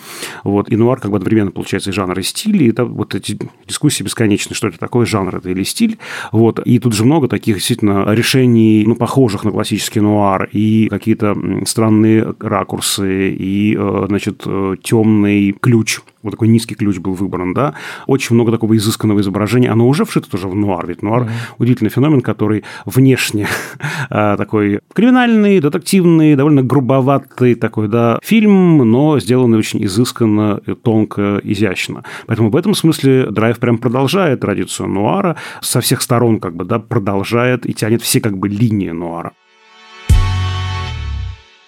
вот, 0.44 0.71
и 0.71 0.77
нуар 0.77 1.00
как 1.00 1.11
бы 1.11 1.17
одновременно 1.17 1.50
получается 1.50 1.91
и 1.91 1.93
жанр, 1.93 2.17
и 2.21 2.23
стиль, 2.23 2.62
и 2.62 2.75
это 2.76 2.84
вот 2.84 3.14
эти 3.14 3.38
дискуссии 3.67 4.02
бесконечны, 4.02 4.55
что 4.55 4.69
это 4.69 4.78
такое, 4.78 5.06
жанр 5.06 5.37
это 5.37 5.50
или 5.50 5.62
стиль. 5.62 5.99
Вот. 6.32 6.61
И 6.61 6.78
тут 6.78 6.93
же 6.94 7.05
много 7.05 7.28
таких 7.28 7.56
действительно 7.56 8.05
решений, 8.12 8.84
ну, 8.87 8.94
похожих 8.94 9.44
на 9.44 9.50
классический 9.50 10.00
нуар, 10.00 10.49
и 10.52 10.88
какие-то 10.88 11.34
странные 11.64 12.34
ракурсы, 12.38 13.31
и, 13.31 13.76
э, 13.78 14.05
значит, 14.08 14.43
э, 14.44 14.76
темный 14.82 15.52
ключ 15.52 16.00
вот 16.26 16.32
такой 16.32 16.49
низкий 16.49 16.75
ключ 16.75 16.99
был 16.99 17.14
выбран, 17.14 17.55
да, 17.55 17.75
очень 18.06 18.34
много 18.34 18.52
такого 18.52 18.76
изысканного 18.76 19.20
изображения, 19.20 19.71
оно 19.71 19.88
уже 19.88 20.04
вшито 20.04 20.30
тоже 20.30 20.49
в 20.49 20.54
нуар, 20.54 20.87
ведь 20.87 21.02
нуар 21.02 21.23
mm-hmm. 21.23 21.54
удивительный 21.59 21.90
феномен, 21.90 22.21
который 22.21 22.64
внешне 22.85 23.49
а, 24.11 24.37
такой 24.37 24.80
криминальный, 24.92 25.61
детективный, 25.61 26.37
довольно 26.37 26.62
грубоватый 26.62 27.54
такой, 27.54 27.88
да, 27.88 28.18
фильм, 28.23 28.78
но 28.78 29.18
сделанный 29.18 29.59
очень 29.59 29.85
изысканно, 29.85 30.61
тонко, 30.83 31.40
изящно. 31.42 32.04
Поэтому 32.26 32.50
в 32.50 32.56
этом 32.56 32.75
смысле 32.75 33.30
Драйв 33.30 33.59
прям 33.59 33.78
продолжает 33.78 34.40
традицию 34.40 34.88
нуара, 34.88 35.37
со 35.61 35.80
всех 35.80 36.02
сторон 36.02 36.40
как 36.40 36.54
бы, 36.54 36.64
да, 36.64 36.78
продолжает 36.78 37.66
и 37.66 37.75
тянет 37.75 38.02
все 38.02 38.21
как 38.21 38.37
бы 38.38 38.49
линии 38.49 38.90
нуара. 38.90 39.33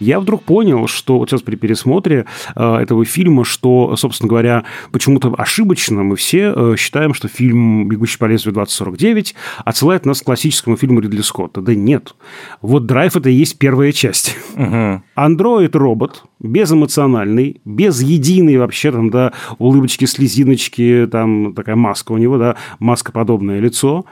Я 0.00 0.20
вдруг 0.20 0.42
понял, 0.42 0.86
что 0.86 1.18
вот 1.18 1.30
сейчас 1.30 1.42
при 1.42 1.56
пересмотре 1.56 2.26
э, 2.54 2.76
этого 2.76 3.04
фильма, 3.04 3.44
что, 3.44 3.96
собственно 3.96 4.28
говоря, 4.28 4.64
почему-то 4.92 5.34
ошибочно 5.36 6.02
мы 6.02 6.16
все 6.16 6.52
э, 6.54 6.74
считаем, 6.78 7.14
что 7.14 7.28
фильм 7.28 7.88
«Бегущий 7.88 8.18
по 8.18 8.26
лезвию 8.26 8.54
2049» 8.54 9.34
отсылает 9.64 10.06
нас 10.06 10.22
к 10.22 10.24
классическому 10.24 10.76
фильму 10.76 11.00
Ридли 11.00 11.20
Скотта. 11.20 11.60
Да 11.60 11.74
нет. 11.74 12.14
Вот 12.62 12.86
«Драйв»— 12.86 13.16
это 13.16 13.28
и 13.28 13.34
есть 13.34 13.58
первая 13.58 13.92
часть. 13.92 14.36
Угу. 14.56 15.02
Андроид-робот, 15.14 16.24
безэмоциональный, 16.40 17.60
без 17.64 18.00
единой 18.00 18.58
вообще 18.58 18.92
там, 18.92 19.10
да, 19.10 19.32
улыбочки, 19.58 20.04
слезиночки, 20.04 21.08
там 21.10 21.54
такая 21.54 21.76
маска 21.76 22.12
у 22.12 22.18
него, 22.18 22.38
да, 22.38 22.56
маскоподобное 22.78 23.60
лицо. 23.60 24.04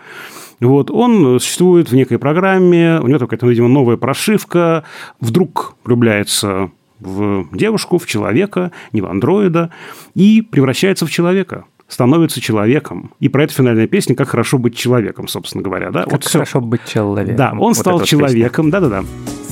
Вот, 0.60 0.90
он 0.90 1.38
существует 1.38 1.90
в 1.90 1.94
некой 1.94 2.18
программе, 2.18 2.98
у 3.02 3.06
него 3.06 3.18
какая-то, 3.18 3.46
видимо, 3.46 3.68
новая 3.68 3.96
прошивка, 3.96 4.84
вдруг 5.20 5.76
влюбляется 5.84 6.70
в 6.98 7.54
девушку, 7.54 7.98
в 7.98 8.06
человека, 8.06 8.72
не 8.92 9.02
в 9.02 9.06
андроида, 9.06 9.70
и 10.14 10.40
превращается 10.42 11.06
в 11.06 11.10
человека 11.10 11.64
становится 11.88 12.40
человеком. 12.40 13.12
И 13.20 13.28
про 13.28 13.44
это 13.44 13.54
финальная 13.54 13.86
песня 13.86 14.16
«Как 14.16 14.28
хорошо 14.28 14.58
быть 14.58 14.76
человеком», 14.76 15.28
собственно 15.28 15.62
говоря. 15.62 15.90
Да? 15.90 16.02
Как 16.02 16.12
вот 16.12 16.25
хорошо 16.25 16.60
быть 16.60 16.84
человеком. 16.84 17.36
Да, 17.36 17.50
он 17.52 17.58
вот 17.58 17.76
стал 17.76 18.00
человеком, 18.00 18.70
да-да-да. 18.70 19.04
Самое 19.04 19.45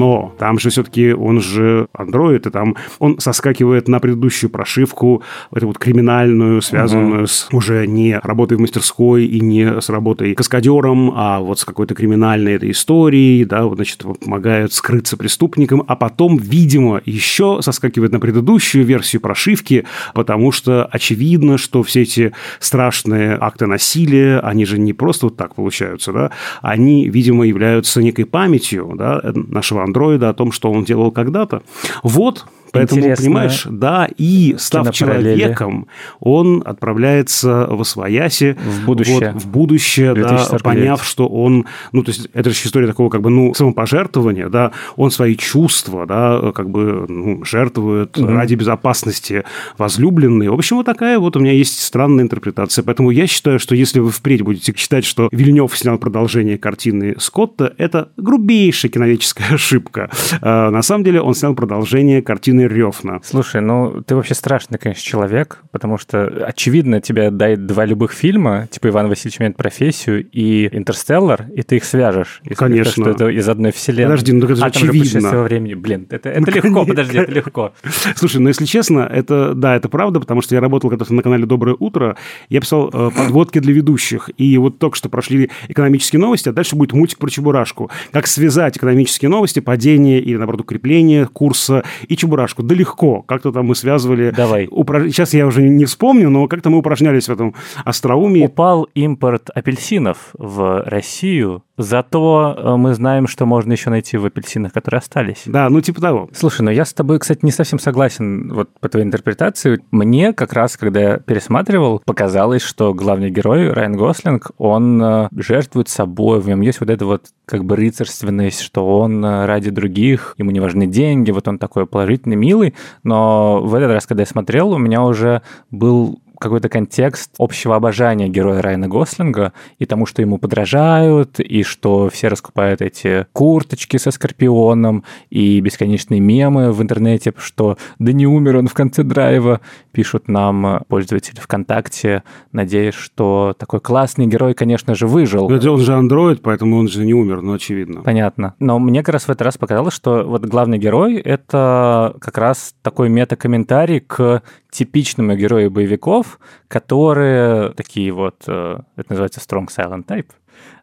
но 0.00 0.34
там 0.38 0.58
же 0.58 0.70
все-таки 0.70 1.12
он 1.12 1.42
же 1.42 1.88
андроид, 1.92 2.46
и 2.46 2.50
там 2.50 2.74
он 2.98 3.20
соскакивает 3.20 3.86
на 3.86 4.00
предыдущую 4.00 4.48
прошивку, 4.48 5.22
эту 5.54 5.66
вот 5.66 5.78
криминальную, 5.78 6.62
связанную 6.62 7.26
с 7.26 7.48
уже 7.52 7.86
не 7.86 8.18
работой 8.18 8.56
в 8.56 8.60
мастерской 8.60 9.26
и 9.26 9.40
не 9.40 9.78
с 9.78 9.90
работой 9.90 10.34
каскадером, 10.34 11.12
а 11.14 11.40
вот 11.40 11.58
с 11.58 11.66
какой-то 11.66 11.94
криминальной 11.94 12.54
этой 12.54 12.70
историей, 12.70 13.44
да, 13.44 13.64
вот, 13.64 13.74
значит, 13.74 14.02
вот 14.04 14.20
помогает 14.20 14.72
скрыться 14.72 15.18
преступникам, 15.18 15.84
а 15.86 15.96
потом, 15.96 16.38
видимо, 16.38 17.02
еще 17.04 17.58
соскакивает 17.60 18.12
на 18.12 18.20
предыдущую 18.20 18.86
версию 18.86 19.20
прошивки, 19.20 19.84
потому 20.14 20.50
что 20.50 20.86
очевидно, 20.86 21.58
что 21.58 21.82
все 21.82 22.02
эти 22.02 22.32
страшные 22.58 23.36
акты 23.38 23.66
насилия, 23.66 24.40
они 24.40 24.64
же 24.64 24.78
не 24.78 24.94
просто 24.94 25.26
вот 25.26 25.36
так 25.36 25.54
получаются, 25.56 26.10
да, 26.14 26.30
они, 26.62 27.06
видимо, 27.06 27.46
являются 27.46 28.02
некой 28.02 28.24
памятью 28.24 28.94
да, 28.96 29.20
нашего 29.34 29.82
андроида 29.90 30.30
о 30.30 30.34
том, 30.34 30.52
что 30.52 30.70
он 30.70 30.84
делал 30.84 31.10
когда-то. 31.10 31.62
Вот, 32.02 32.46
Поэтому, 32.72 33.00
Интересно. 33.00 33.24
понимаешь, 33.24 33.66
да, 33.68 34.08
и 34.16 34.54
став 34.58 34.92
человеком, 34.92 35.86
он 36.20 36.62
отправляется 36.64 37.66
в 37.70 37.80
освояси, 37.80 38.56
В 38.64 38.84
будущее. 38.86 39.32
вот, 39.32 39.42
в 39.42 39.48
будущее, 39.48 40.14
да, 40.14 40.28
2049. 40.28 40.62
поняв, 40.62 41.04
что 41.04 41.26
он, 41.28 41.66
ну, 41.92 42.02
то 42.02 42.10
есть 42.10 42.28
это 42.32 42.50
же 42.50 42.56
история 42.64 42.86
такого 42.86 43.08
как 43.10 43.22
бы, 43.22 43.30
ну, 43.30 43.54
самопожертвования, 43.54 44.48
да, 44.48 44.72
он 44.96 45.10
свои 45.10 45.36
чувства, 45.36 46.06
да, 46.06 46.52
как 46.54 46.70
бы, 46.70 47.06
ну, 47.08 47.44
жертвует 47.44 48.18
ради 48.18 48.54
безопасности 48.54 49.44
возлюбленной. 49.78 50.48
В 50.48 50.54
общем, 50.54 50.76
вот 50.76 50.86
такая 50.86 51.18
вот 51.18 51.36
у 51.36 51.40
меня 51.40 51.52
есть 51.52 51.80
странная 51.82 52.24
интерпретация. 52.24 52.82
Поэтому 52.82 53.10
я 53.10 53.26
считаю, 53.26 53.58
что 53.58 53.74
если 53.74 54.00
вы 54.00 54.10
впредь 54.10 54.42
будете 54.42 54.74
считать, 54.76 55.04
что 55.04 55.28
Вильнев 55.32 55.76
снял 55.76 55.98
продолжение 55.98 56.58
картины 56.58 57.14
Скотта, 57.18 57.74
это 57.78 58.10
грубейшая 58.16 58.90
киновеческая 58.90 59.48
ошибка. 59.54 60.10
А, 60.40 60.70
На 60.70 60.82
самом 60.82 61.04
деле 61.04 61.20
он 61.20 61.34
снял 61.34 61.54
продолжение 61.54 62.22
картины 62.22 62.59
Рёфна. 62.66 63.20
Слушай, 63.24 63.60
ну 63.60 64.02
ты 64.02 64.14
вообще 64.14 64.34
страшный, 64.34 64.78
конечно, 64.78 65.02
человек, 65.02 65.62
потому 65.70 65.98
что, 65.98 66.26
очевидно, 66.46 67.00
тебе 67.00 67.30
дают 67.30 67.66
два 67.66 67.84
любых 67.84 68.12
фильма, 68.12 68.68
типа 68.70 68.88
«Иван 68.88 69.08
Васильевич 69.08 69.40
меняет 69.40 69.56
профессию» 69.56 70.28
и 70.30 70.68
«Интерстеллар», 70.76 71.46
и 71.54 71.62
ты 71.62 71.76
их 71.76 71.84
свяжешь. 71.84 72.40
Если 72.44 72.54
Конечно. 72.54 72.92
скажешь, 72.92 73.14
что 73.14 73.24
это 73.24 73.30
из 73.30 73.48
одной 73.48 73.72
вселенной. 73.72 74.10
Подожди, 74.16 74.32
ну 74.32 74.40
так 74.40 74.50
это 74.50 74.56
же 74.60 74.64
а 74.66 74.70
там 74.70 74.72
же 74.72 74.78
очевидно. 74.88 75.00
путешествие 75.04 75.38
во 75.38 75.44
времени. 75.44 75.74
Блин, 75.74 76.06
это, 76.10 76.28
это 76.28 76.40
Ну, 76.40 76.46
легко, 76.46 76.60
конечно. 76.62 76.84
подожди, 76.86 77.18
это 77.18 77.32
легко. 77.32 77.72
Слушай, 78.16 78.40
ну 78.40 78.48
если 78.48 78.64
честно, 78.64 79.00
это 79.00 79.54
да, 79.54 79.76
это 79.76 79.88
правда, 79.88 80.20
потому 80.20 80.42
что 80.42 80.54
я 80.54 80.60
работал 80.60 80.90
когда-то 80.90 81.14
на 81.14 81.22
канале 81.22 81.46
Доброе 81.46 81.76
утро, 81.78 82.16
я 82.48 82.60
писал 82.60 82.90
э, 82.92 83.10
подводки 83.16 83.58
для 83.58 83.72
ведущих, 83.72 84.30
и 84.36 84.56
вот 84.58 84.78
только 84.78 84.96
что 84.96 85.08
прошли 85.08 85.50
экономические 85.68 86.20
новости, 86.20 86.48
а 86.48 86.52
дальше 86.52 86.76
будет 86.76 86.92
мультик 86.92 87.18
про 87.18 87.28
Чебурашку. 87.30 87.90
Как 88.12 88.26
связать 88.26 88.76
экономические 88.76 89.28
новости, 89.28 89.60
падение 89.60 90.20
или 90.20 90.36
наоборот 90.36 90.60
укрепление 90.62 91.26
курса 91.26 91.84
и 92.08 92.16
Чебурашку? 92.16 92.49
Да 92.62 92.74
легко. 92.74 93.22
Как-то 93.22 93.52
там 93.52 93.66
мы 93.66 93.74
связывали. 93.74 94.30
Давай. 94.30 94.66
Упра- 94.66 95.08
Сейчас 95.08 95.34
я 95.34 95.46
уже 95.46 95.62
не 95.62 95.84
вспомню, 95.84 96.30
но 96.30 96.46
как-то 96.48 96.70
мы 96.70 96.78
упражнялись 96.78 97.28
в 97.28 97.32
этом 97.32 97.54
остроумии. 97.84 98.44
Упал 98.44 98.84
импорт 98.94 99.50
апельсинов 99.54 100.30
в 100.38 100.82
Россию, 100.86 101.62
зато 101.82 102.54
э, 102.56 102.76
мы 102.76 102.94
знаем, 102.94 103.26
что 103.26 103.46
можно 103.46 103.72
еще 103.72 103.90
найти 103.90 104.16
в 104.16 104.26
апельсинах, 104.26 104.72
которые 104.72 104.98
остались. 104.98 105.42
Да, 105.46 105.68
ну 105.68 105.80
типа 105.80 106.00
того. 106.00 106.28
Слушай, 106.34 106.62
ну 106.62 106.70
я 106.70 106.84
с 106.84 106.92
тобой, 106.92 107.18
кстати, 107.18 107.40
не 107.42 107.50
совсем 107.50 107.78
согласен 107.78 108.52
вот 108.52 108.70
по 108.80 108.88
твоей 108.88 109.06
интерпретации. 109.06 109.80
Мне 109.90 110.32
как 110.32 110.52
раз, 110.52 110.76
когда 110.76 111.00
я 111.00 111.16
пересматривал, 111.18 112.02
показалось, 112.04 112.62
что 112.62 112.94
главный 112.94 113.30
герой 113.30 113.72
Райан 113.72 113.96
Гослинг, 113.96 114.50
он 114.58 115.02
э, 115.02 115.28
жертвует 115.36 115.88
собой, 115.88 116.40
в 116.40 116.48
нем 116.48 116.60
есть 116.60 116.80
вот 116.80 116.90
эта 116.90 117.04
вот 117.04 117.26
как 117.44 117.64
бы 117.64 117.76
рыцарственность, 117.76 118.60
что 118.60 119.00
он 119.00 119.24
э, 119.24 119.46
ради 119.46 119.70
других, 119.70 120.34
ему 120.38 120.50
не 120.50 120.60
важны 120.60 120.86
деньги, 120.86 121.30
вот 121.30 121.48
он 121.48 121.58
такой 121.58 121.86
положительный, 121.86 122.36
милый, 122.36 122.74
но 123.02 123.60
в 123.62 123.74
этот 123.74 123.90
раз, 123.90 124.06
когда 124.06 124.22
я 124.22 124.26
смотрел, 124.26 124.70
у 124.70 124.78
меня 124.78 125.02
уже 125.02 125.42
был 125.70 126.20
какой-то 126.40 126.68
контекст 126.68 127.30
общего 127.38 127.76
обожания 127.76 128.28
героя 128.28 128.62
Райана 128.62 128.88
Гослинга 128.88 129.52
и 129.78 129.86
тому, 129.86 130.06
что 130.06 130.22
ему 130.22 130.38
подражают, 130.38 131.38
и 131.38 131.62
что 131.62 132.08
все 132.10 132.28
раскупают 132.28 132.80
эти 132.80 133.26
курточки 133.32 133.98
со 133.98 134.10
Скорпионом, 134.10 135.04
и 135.28 135.60
бесконечные 135.60 136.20
мемы 136.20 136.72
в 136.72 136.82
интернете, 136.82 137.32
что 137.36 137.76
«да 137.98 138.12
не 138.12 138.26
умер 138.26 138.56
он 138.56 138.68
в 138.68 138.74
конце 138.74 139.02
драйва», 139.02 139.60
пишут 139.92 140.28
нам 140.28 140.82
пользователи 140.88 141.38
ВКонтакте, 141.40 142.22
надеясь, 142.52 142.94
что 142.94 143.54
такой 143.58 143.80
классный 143.80 144.26
герой, 144.26 144.54
конечно 144.54 144.94
же, 144.94 145.06
выжил. 145.06 145.50
Это 145.50 145.70
Он 145.70 145.80
же 145.80 145.94
андроид, 145.94 146.42
поэтому 146.42 146.78
он 146.78 146.88
же 146.88 147.04
не 147.04 147.14
умер, 147.14 147.42
ну 147.42 147.52
очевидно. 147.52 148.02
Понятно. 148.02 148.54
Но 148.58 148.78
мне 148.78 149.02
как 149.02 149.14
раз 149.14 149.24
в 149.24 149.30
этот 149.30 149.42
раз 149.42 149.58
показалось, 149.58 149.94
что 149.94 150.24
вот 150.24 150.44
главный 150.46 150.78
герой— 150.78 151.16
это 151.24 152.16
как 152.20 152.38
раз 152.38 152.74
такой 152.82 153.08
мета-комментарий 153.08 154.00
к 154.00 154.42
типичному 154.70 155.34
герою 155.34 155.70
боевиков, 155.70 156.38
которые 156.68 157.72
такие 157.72 158.12
вот, 158.12 158.44
э, 158.46 158.78
это 158.96 159.10
называется 159.10 159.40
strong 159.40 159.68
silent 159.68 160.06
type, 160.06 160.30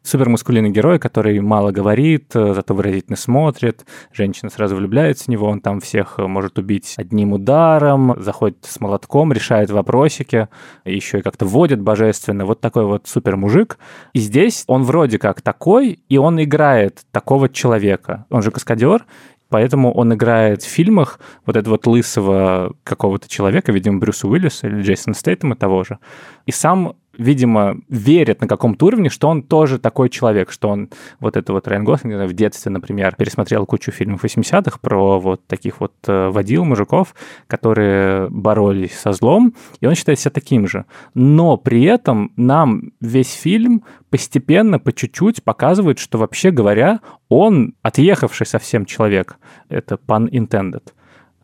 супермускулинный 0.04 0.70
герой, 0.70 1.00
который 1.00 1.40
мало 1.40 1.72
говорит, 1.72 2.36
э, 2.36 2.54
зато 2.54 2.74
выразительно 2.74 3.18
смотрит, 3.18 3.86
женщина 4.14 4.50
сразу 4.50 4.76
влюбляется 4.76 5.26
в 5.26 5.28
него, 5.28 5.48
он 5.48 5.60
там 5.60 5.82
всех 5.82 6.16
э, 6.18 6.28
может 6.28 6.58
убить 6.58 6.94
одним 6.98 7.34
ударом, 7.34 8.16
заходит 8.22 8.58
с 8.62 8.80
молотком, 8.80 9.34
решает 9.34 9.70
вопросики, 9.70 10.48
еще 10.86 11.20
и 11.20 11.22
как-то 11.22 11.46
водит 11.46 11.82
божественно. 11.82 12.46
Вот 12.46 12.62
такой 12.62 12.86
вот 12.86 13.08
супер 13.08 13.36
мужик. 13.36 13.78
И 14.14 14.20
здесь 14.20 14.64
он 14.68 14.84
вроде 14.84 15.20
как 15.20 15.42
такой, 15.42 16.00
и 16.08 16.18
он 16.18 16.42
играет 16.42 17.02
такого 17.12 17.50
человека. 17.50 18.26
Он 18.30 18.42
же 18.42 18.52
каскадер, 18.52 19.06
Поэтому 19.50 19.94
он 19.94 20.14
играет 20.14 20.62
в 20.64 20.68
фильмах 20.68 21.20
вот 21.46 21.56
этого 21.56 21.74
вот 21.76 21.88
лысого 21.88 22.76
какого-то 22.84 23.30
человека, 23.30 23.72
видимо, 23.72 24.00
Брюса 24.00 24.28
Уиллиса 24.28 24.68
или 24.68 24.82
Джейсона 24.82 25.16
Стейтема 25.16 25.56
того 25.56 25.84
же. 25.84 26.00
И 26.46 26.52
сам, 26.52 26.96
видимо, 27.18 27.78
верит 27.90 28.42
на 28.42 28.48
каком-то 28.48 28.86
уровне, 28.86 29.10
что 29.10 29.28
он 29.28 29.44
тоже 29.44 29.80
такой 29.80 30.10
человек, 30.10 30.52
что 30.52 30.70
он 30.70 30.90
вот 31.20 31.36
это 31.38 31.54
вот 31.54 31.68
Райан 31.68 31.84
Гослинг 31.84 32.30
в 32.30 32.34
детстве, 32.34 32.72
например, 32.72 33.16
пересмотрел 33.16 33.66
кучу 33.66 33.92
фильмов 33.92 34.24
80-х 34.24 34.80
про 34.82 35.20
вот 35.20 35.46
таких 35.48 35.80
вот 35.80 35.94
э, 36.08 36.30
водил 36.30 36.66
мужиков, 36.66 37.16
которые 37.48 38.30
боролись 38.30 38.98
со 38.98 39.12
злом, 39.12 39.54
и 39.82 39.88
он 39.88 39.96
считает 39.96 40.20
себя 40.20 40.32
таким 40.32 40.68
же. 40.68 40.86
Но 41.14 41.58
при 41.58 41.84
этом 41.84 42.32
нам 42.38 42.92
весь 43.02 43.34
фильм 43.34 43.84
постепенно, 44.10 44.80
по 44.80 44.94
чуть-чуть 44.94 45.44
показывает, 45.44 46.00
что 46.00 46.18
вообще 46.18 46.52
говоря, 46.52 47.00
он 47.30 47.74
отъехавший 47.82 48.46
совсем 48.46 48.86
человек. 48.86 49.38
Это 49.70 49.96
pun 49.96 50.30
intended. 50.30 50.84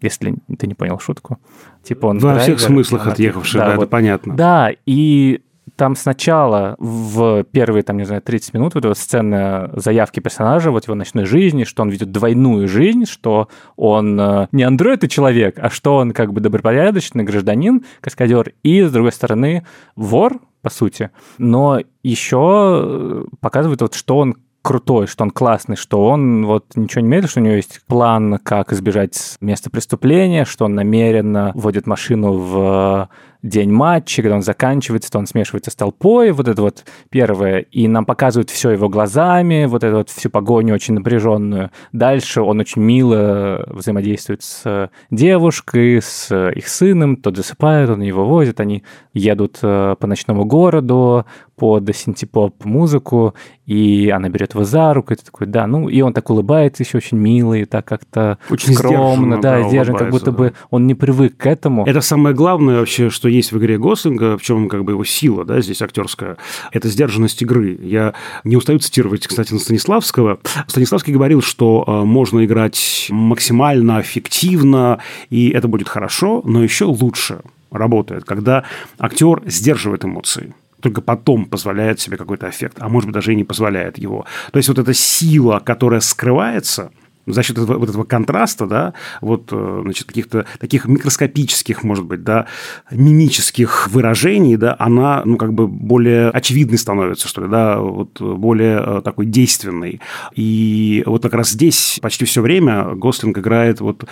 Если 0.02 0.36
ты 0.58 0.68
не 0.68 0.74
понял 0.74 1.00
шутку. 1.00 1.40
Типа 1.82 2.08
он 2.08 2.20
Во 2.20 2.36
всех 2.36 2.58
драйвер, 2.58 2.60
смыслах 2.60 3.06
он 3.06 3.12
отъехавший, 3.14 3.60
да, 3.60 3.68
это 3.70 3.78
вот. 3.78 3.90
понятно. 3.90 4.36
Да, 4.36 4.72
и 4.86 5.42
там 5.76 5.96
сначала 5.96 6.76
в 6.78 7.44
первые, 7.46 7.84
там, 7.84 7.98
не 7.98 8.06
знаю, 8.06 8.22
30 8.22 8.54
минут 8.54 8.76
вот 8.76 8.86
эта 8.86 8.94
сцена 8.94 9.72
заявки 9.74 10.20
персонажа, 10.20 10.72
вот 10.72 10.86
его 10.86 10.96
ночной 10.96 11.26
жизни, 11.26 11.64
что 11.64 11.84
он 11.84 11.90
ведет 11.90 12.12
двойную 12.12 12.68
жизнь, 12.68 13.06
что 13.06 13.50
он 13.76 14.20
э, 14.20 14.48
не 14.52 14.64
андроид 14.64 15.04
и 15.04 15.10
человек, 15.10 15.58
а 15.60 15.70
что 15.70 15.96
он 15.96 16.12
как 16.12 16.34
бы 16.34 16.42
добропорядочный 16.42 17.24
гражданин, 17.24 17.86
каскадер, 18.02 18.54
и, 18.64 18.84
с 18.84 18.92
другой 18.92 19.12
стороны, 19.12 19.66
вор, 19.96 20.40
по 20.62 20.70
сути, 20.70 21.12
но 21.38 21.80
еще 22.04 22.82
э, 22.84 23.26
показывает 23.40 23.82
вот, 23.82 23.96
что 23.96 24.18
он 24.18 24.36
крутой, 24.64 25.08
что 25.08 25.24
он 25.24 25.30
классный, 25.30 25.76
что 25.76 26.06
он 26.06 26.46
вот 26.46 26.66
ничего 26.76 27.02
не 27.02 27.10
мерит, 27.10 27.30
что 27.30 27.42
у 27.42 27.44
него 27.44 27.56
есть 27.56 27.82
план, 27.86 28.40
как 28.42 28.72
избежать 28.72 29.36
места 29.42 29.70
преступления, 29.70 30.46
что 30.46 30.66
он 30.66 30.74
намеренно 30.74 31.52
водит 31.54 31.86
машину 31.86 32.34
в 32.34 33.10
день 33.44 33.72
матча, 33.72 34.22
когда 34.22 34.38
он 34.38 34.42
заканчивается, 34.42 35.12
то 35.12 35.20
он 35.20 35.28
смешивается 35.28 35.70
с 35.70 35.76
толпой, 35.76 36.32
вот 36.32 36.48
это 36.48 36.62
вот 36.62 36.86
первое, 37.10 37.60
и 37.60 37.90
нам 37.90 38.06
показывают 38.06 38.50
все 38.50 38.72
его 38.72 38.88
глазами, 38.88 39.66
вот 39.66 39.84
эту 39.84 39.98
вот 39.98 40.10
всю 40.10 40.30
погоню 40.30 40.74
очень 40.74 40.94
напряженную. 40.94 41.70
Дальше 41.92 42.42
он 42.42 42.62
очень 42.62 42.82
мило 42.82 43.66
взаимодействует 43.68 44.44
с 44.44 44.90
девушкой, 45.12 46.02
с 46.02 46.52
их 46.52 46.68
сыном, 46.70 47.18
тот 47.18 47.36
засыпает, 47.36 47.90
он 47.90 48.02
его 48.02 48.26
возит, 48.26 48.62
они 48.62 48.84
едут 49.14 49.60
э, 49.62 49.96
по 50.00 50.08
ночному 50.08 50.46
городу 50.46 51.26
под 51.56 51.96
синтепоп 51.96 52.66
музыку, 52.66 53.36
и 53.66 54.10
она 54.10 54.30
берет 54.30 54.54
его 54.54 54.64
за 54.64 54.94
руку, 54.94 55.14
и 55.14 55.16
ты 55.16 55.24
такой, 55.24 55.48
да, 55.48 55.68
ну, 55.68 55.88
и 55.88 56.02
он 56.02 56.14
так 56.14 56.30
улыбается 56.30 56.84
еще 56.84 56.98
очень 56.98 57.18
милый, 57.18 57.66
так 57.66 57.86
как-то 57.86 58.38
Очень 58.50 58.74
скромно, 58.74 59.40
да, 59.40 59.62
да, 59.62 59.70
сдержан, 59.70 59.96
как 59.96 60.10
будто 60.10 60.32
бы 60.32 60.54
он 60.70 60.88
не 60.88 60.96
привык 60.96 61.38
к 61.38 61.46
этому. 61.46 61.86
Это 61.86 62.02
самое 62.02 62.36
главное 62.36 62.80
вообще, 62.80 63.10
что 63.10 63.30
есть 63.30 63.52
в 63.52 63.58
игре 63.60 63.78
Гослинга, 63.78 64.38
в 64.38 64.42
чем 64.42 64.68
как 64.68 64.84
бы 64.84 64.94
его 64.94 65.04
сила, 65.04 65.46
да, 65.46 65.62
здесь 65.62 65.82
актерская, 65.82 66.38
это 66.72 66.88
сдержанность 66.88 67.42
игры. 67.42 67.78
Я 67.82 68.14
не 68.44 68.58
устаю 68.58 68.80
цитировать, 68.80 69.28
кстати, 69.28 69.54
на 69.54 69.60
Станиславского. 69.60 70.40
Станиславский 70.68 71.14
говорил, 71.14 71.42
что 71.42 71.84
э, 71.88 72.04
можно 72.04 72.44
играть 72.44 73.08
максимально 73.10 74.02
эффективно, 74.02 75.00
и 75.30 75.50
это 75.50 75.68
будет 75.68 75.88
хорошо, 75.88 76.42
но 76.46 76.64
еще 76.64 76.86
лучше 76.86 77.42
работает, 77.72 78.24
когда 78.24 78.64
актер 79.00 79.42
сдерживает 79.46 80.06
эмоции 80.06 80.54
только 80.84 81.02
потом 81.02 81.46
позволяет 81.46 82.02
себе 82.02 82.18
какой-то 82.18 82.50
эффект, 82.50 82.78
а 82.80 82.90
может 82.90 83.08
быть 83.08 83.14
даже 83.14 83.32
и 83.32 83.36
не 83.36 83.46
позволяет 83.46 83.98
его. 83.98 84.26
То 84.52 84.58
есть 84.58 84.68
вот 84.68 84.80
эта 84.80 84.94
сила, 84.94 85.62
которая 85.64 86.02
скрывается, 86.02 86.92
за 87.26 87.44
счет 87.44 87.58
этого, 87.58 87.78
вот 87.78 87.90
этого 87.90 88.04
контраста, 88.04 88.66
да, 88.66 88.94
вот, 89.22 89.50
э, 89.52 89.82
значит, 89.84 90.08
каких-то 90.08 90.46
таких 90.60 90.86
микроскопических, 90.86 91.84
может 91.84 92.06
быть, 92.06 92.24
да, 92.24 92.48
мимических 92.92 93.90
выражений, 93.90 94.58
да, 94.58 94.76
она, 94.80 95.22
ну, 95.26 95.38
как 95.38 95.54
бы 95.54 95.68
более 95.68 96.30
очевидной 96.30 96.78
становится, 96.78 97.28
что 97.28 97.42
ли, 97.42 97.50
да, 97.50 97.80
вот 97.80 98.22
более 98.22 98.82
э, 98.86 99.02
такой 99.04 99.26
действенной. 99.26 100.02
И 100.36 101.04
вот 101.06 101.24
как 101.24 101.34
раз 101.34 101.52
здесь 101.52 102.00
почти 102.02 102.26
все 102.26 102.42
время 102.42 102.96
Гослинг 102.96 103.38
играет 103.38 103.80
вот 103.80 104.06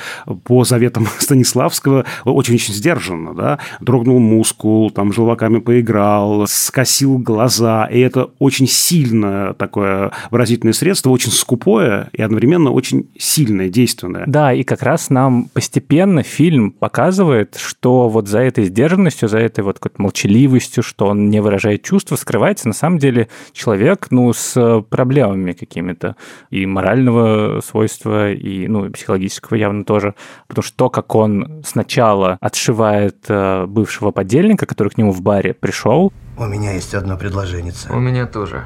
по 0.44 0.64
заветам 0.64 1.08
Станиславского. 1.20 2.06
Очень-очень 2.26 2.74
сдержанно, 2.74 3.34
да, 3.34 3.60
дрогнул 3.80 4.20
мускул, 4.20 4.92
там, 4.92 5.12
желваками 5.12 5.60
поиграл, 5.60 6.46
скосил 6.48 7.18
глаза, 7.18 7.86
и 7.86 8.00
это 8.00 8.30
очень 8.40 8.68
сильное 8.68 9.54
такое 9.54 10.12
выразительное 10.30 10.74
средство, 10.74 11.10
очень 11.10 11.32
скупое 11.32 12.10
и 12.14 12.22
одновременно 12.22 12.72
очень 12.72 13.01
сильное, 13.18 13.70
действенное. 13.70 14.24
Да, 14.28 14.54
и 14.54 14.64
как 14.64 14.82
раз 14.82 15.10
нам 15.10 15.46
постепенно 15.46 16.24
фильм 16.24 16.72
показывает, 16.72 17.56
что 17.56 18.10
вот 18.10 18.28
за 18.28 18.40
этой 18.40 18.66
сдержанностью, 18.66 19.30
за 19.30 19.40
этой 19.40 19.64
вот 19.64 19.80
какой-то 19.80 20.02
молчаливостью, 20.02 20.84
что 20.84 21.08
он 21.08 21.30
не 21.30 21.42
выражает 21.42 21.84
чувства, 21.84 22.16
скрывается 22.16 22.68
на 22.68 22.74
самом 22.74 22.98
деле 22.98 23.28
человек, 23.54 24.08
ну, 24.12 24.32
с 24.34 24.82
проблемами 24.90 25.54
какими-то 25.54 26.16
и 26.50 26.66
морального 26.66 27.62
свойства, 27.62 28.32
и, 28.32 28.68
ну, 28.68 28.86
и 28.86 28.90
психологического 28.90 29.56
явно 29.56 29.84
тоже. 29.84 30.16
Потому 30.48 30.64
что 30.64 30.78
то, 30.78 30.90
как 30.90 31.16
он 31.16 31.64
сначала 31.66 32.38
отшивает 32.42 33.26
э, 33.28 33.66
бывшего 33.68 34.12
подельника, 34.12 34.66
который 34.66 34.90
к 34.90 34.98
нему 34.98 35.12
в 35.12 35.22
баре 35.22 35.54
пришел, 35.54 36.12
У 36.38 36.46
меня 36.46 36.74
есть 36.74 36.94
одно 36.94 37.18
предложение. 37.18 37.74
У 37.90 38.00
меня 38.00 38.26
тоже. 38.26 38.66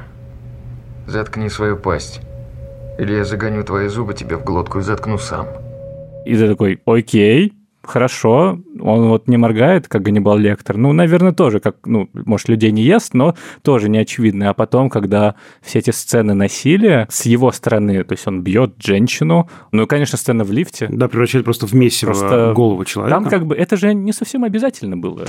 Заткни 1.06 1.48
свою 1.48 1.76
пасть. 1.76 2.20
Или 2.98 3.14
я 3.14 3.24
загоню 3.24 3.62
твои 3.64 3.88
зубы 3.88 4.14
тебе 4.14 4.36
в 4.36 4.44
глотку 4.44 4.78
и 4.78 4.82
заткну 4.82 5.18
сам. 5.18 5.46
и 6.24 6.34
ты 6.36 6.48
такой, 6.48 6.80
окей, 6.86 7.52
хорошо, 7.82 8.58
он 8.80 9.08
вот 9.08 9.28
не 9.28 9.36
моргает, 9.36 9.86
как 9.86 10.02
Ганнибал 10.02 10.36
Лектор. 10.38 10.76
Ну, 10.76 10.92
наверное, 10.92 11.32
тоже, 11.32 11.60
как, 11.60 11.76
ну, 11.86 12.08
может, 12.12 12.48
людей 12.48 12.72
не 12.72 12.82
ест, 12.82 13.14
но 13.14 13.36
тоже 13.62 13.88
не 13.88 13.98
очевидно. 13.98 14.50
А 14.50 14.54
потом, 14.54 14.90
когда 14.90 15.36
все 15.62 15.78
эти 15.78 15.90
сцены 15.90 16.34
насилия 16.34 17.06
с 17.10 17.26
его 17.26 17.52
стороны, 17.52 18.02
то 18.02 18.12
есть 18.12 18.26
он 18.26 18.42
бьет 18.42 18.74
женщину, 18.82 19.48
ну, 19.70 19.84
и, 19.84 19.86
конечно, 19.86 20.18
сцена 20.18 20.42
в 20.42 20.50
лифте, 20.50 20.88
Да, 20.90 21.06
превращает 21.08 21.44
просто 21.44 21.66
в 21.66 21.74
месиво 21.74 22.10
Просто 22.10 22.52
голову 22.56 22.84
человека. 22.84 23.14
там 23.20 23.30
как 23.30 23.46
бы, 23.46 23.54
это 23.54 23.76
же 23.76 23.94
не 23.94 24.12
совсем 24.12 24.42
обязательно 24.42 24.96
было. 24.96 25.26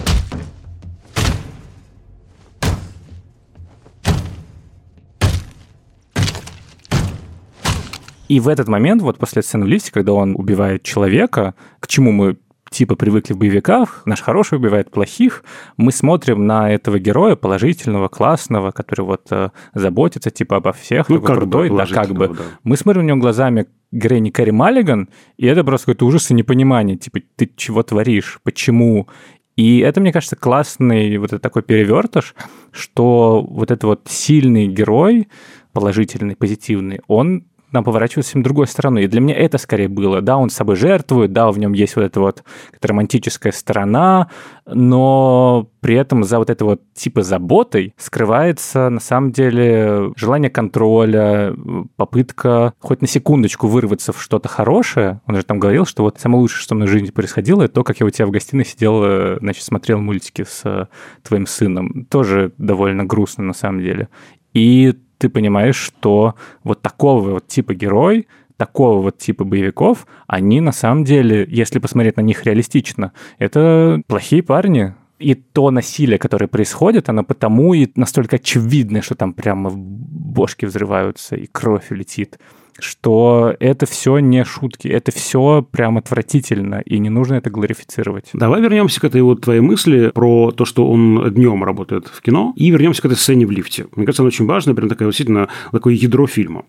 И 8.27 8.39
в 8.39 8.47
этот 8.47 8.67
момент, 8.67 9.01
вот 9.01 9.17
после 9.17 9.41
сцены 9.41 9.65
в 9.65 9.67
лифте, 9.67 9.91
когда 9.91 10.13
он 10.13 10.35
убивает 10.35 10.83
человека, 10.83 11.55
к 11.79 11.87
чему 11.87 12.11
мы 12.11 12.37
типа 12.69 12.95
привыкли 12.95 13.33
в 13.33 13.37
боевиках, 13.37 14.01
наш 14.05 14.21
хороший 14.21 14.57
убивает 14.57 14.91
плохих, 14.91 15.45
мы 15.77 15.93
смотрим 15.93 16.45
на 16.45 16.69
этого 16.71 16.99
героя 16.99 17.35
положительного, 17.37 18.09
классного, 18.09 18.71
который 18.71 19.05
вот 19.05 19.27
э, 19.31 19.51
заботится 19.73 20.31
типа 20.31 20.57
обо 20.57 20.73
всех, 20.73 21.07
Ну, 21.07 21.15
такой 21.15 21.27
как 21.27 21.35
бы 21.35 21.41
крутой, 21.41 21.69
да, 21.69 21.85
как 21.85 22.13
бы. 22.13 22.27
да. 22.27 22.43
Мы 22.63 22.75
смотрим 22.75 23.03
на 23.03 23.07
него 23.07 23.19
глазами 23.19 23.67
героини 23.93 24.31
Кэрри 24.31 24.51
Маллиган, 24.51 25.09
и 25.37 25.45
это 25.45 25.63
просто 25.63 25.85
какой-то 25.85 26.05
ужас 26.07 26.29
и 26.29 26.33
непонимание, 26.33 26.97
типа, 26.97 27.19
ты 27.37 27.49
чего 27.55 27.83
творишь, 27.83 28.39
почему? 28.43 29.07
И 29.55 29.79
это, 29.79 30.01
мне 30.01 30.11
кажется, 30.11 30.35
классный 30.35 31.17
вот 31.17 31.41
такой 31.41 31.63
перевертыш, 31.63 32.35
что 32.71 33.41
вот 33.49 33.71
этот 33.71 33.83
вот 33.85 34.01
сильный 34.09 34.67
герой, 34.67 35.29
положительный, 35.71 36.35
позитивный, 36.35 36.99
он 37.07 37.45
нам 37.71 37.83
поворачивается 37.83 38.29
совсем 38.29 38.43
другой 38.43 38.67
стороной. 38.67 39.03
И 39.03 39.07
для 39.07 39.19
меня 39.19 39.35
это 39.35 39.57
скорее 39.57 39.87
было. 39.87 40.21
Да, 40.21 40.37
он 40.37 40.49
с 40.49 40.55
собой 40.55 40.75
жертвует, 40.75 41.33
да, 41.33 41.51
в 41.51 41.59
нем 41.59 41.73
есть 41.73 41.95
вот 41.95 42.03
эта 42.03 42.19
вот 42.19 42.43
романтическая 42.81 43.51
сторона, 43.51 44.29
но 44.65 45.69
при 45.81 45.95
этом 45.95 46.23
за 46.23 46.39
вот 46.39 46.49
этой 46.49 46.63
вот 46.63 46.81
типа 46.93 47.23
заботой 47.23 47.93
скрывается 47.97 48.89
на 48.89 48.99
самом 48.99 49.31
деле 49.31 50.11
желание 50.15 50.49
контроля, 50.49 51.55
попытка 51.95 52.73
хоть 52.79 53.01
на 53.01 53.07
секундочку 53.07 53.67
вырваться 53.67 54.13
в 54.13 54.21
что-то 54.21 54.47
хорошее. 54.47 55.21
Он 55.25 55.35
же 55.35 55.43
там 55.43 55.59
говорил, 55.59 55.85
что 55.85 56.03
вот 56.03 56.19
самое 56.19 56.41
лучшее, 56.41 56.61
что 56.61 56.75
в 56.75 56.77
моей 56.77 56.91
жизни 56.91 57.11
происходило, 57.11 57.63
это 57.63 57.75
то, 57.75 57.83
как 57.83 57.99
я 57.99 58.05
у 58.05 58.09
тебя 58.09 58.27
в 58.27 58.31
гостиной 58.31 58.65
сидел, 58.65 59.03
э, 59.03 59.37
значит, 59.39 59.63
смотрел 59.63 59.99
мультики 59.99 60.43
с 60.43 60.61
э, 60.63 60.87
твоим 61.23 61.47
сыном. 61.47 62.05
Тоже 62.05 62.53
довольно 62.57 63.03
грустно 63.03 63.43
на 63.43 63.53
самом 63.53 63.81
деле. 63.81 64.09
И 64.53 64.95
ты 65.17 65.29
понимаешь, 65.29 65.75
что 65.75 66.35
вот 66.63 66.81
такого 66.81 67.31
вот 67.31 67.47
типа 67.47 67.73
герой, 67.73 68.27
такого 68.57 69.01
вот 69.01 69.17
типа 69.17 69.43
боевиков, 69.43 70.07
они 70.27 70.61
на 70.61 70.71
самом 70.71 71.03
деле, 71.03 71.47
если 71.49 71.79
посмотреть 71.79 72.17
на 72.17 72.21
них 72.21 72.43
реалистично, 72.43 73.13
это 73.37 74.01
плохие 74.07 74.43
парни. 74.43 74.93
И 75.19 75.33
то 75.33 75.71
насилие, 75.71 76.19
которое 76.19 76.45
происходит, 76.45 77.09
оно 77.09 77.23
потому 77.23 77.73
и 77.73 77.89
настолько 77.95 78.35
очевидно, 78.35 79.01
что 79.01 79.15
там 79.15 79.33
прямо 79.33 79.71
бошки 79.73 80.65
взрываются 80.65 81.35
и 81.35 81.47
кровь 81.47 81.89
летит, 81.89 82.37
что 82.79 83.55
это 83.59 83.85
все 83.85 84.19
не 84.19 84.43
шутки, 84.45 84.87
это 84.87 85.11
все 85.11 85.65
прям 85.69 85.97
отвратительно, 85.97 86.81
и 86.85 86.99
не 86.99 87.09
нужно 87.09 87.35
это 87.35 87.49
глорифицировать. 87.49 88.29
Давай 88.33 88.61
вернемся 88.61 89.01
к 89.01 89.03
этой 89.03 89.21
вот 89.21 89.41
твоей 89.41 89.61
мысли 89.61 90.11
про 90.13 90.51
то, 90.51 90.65
что 90.65 90.89
он 90.89 91.33
днем 91.33 91.63
работает 91.63 92.07
в 92.07 92.21
кино, 92.21 92.53
и 92.55 92.69
вернемся 92.69 93.01
к 93.01 93.05
этой 93.05 93.17
сцене 93.17 93.45
в 93.45 93.51
лифте. 93.51 93.87
Мне 93.95 94.05
кажется, 94.05 94.23
она 94.23 94.27
очень 94.27 94.45
важная, 94.45 94.75
прям 94.75 94.89
такая 94.89 95.07
действительно 95.07 95.49
такое 95.71 95.93
ядро 95.93 96.27
фильма. 96.27 96.65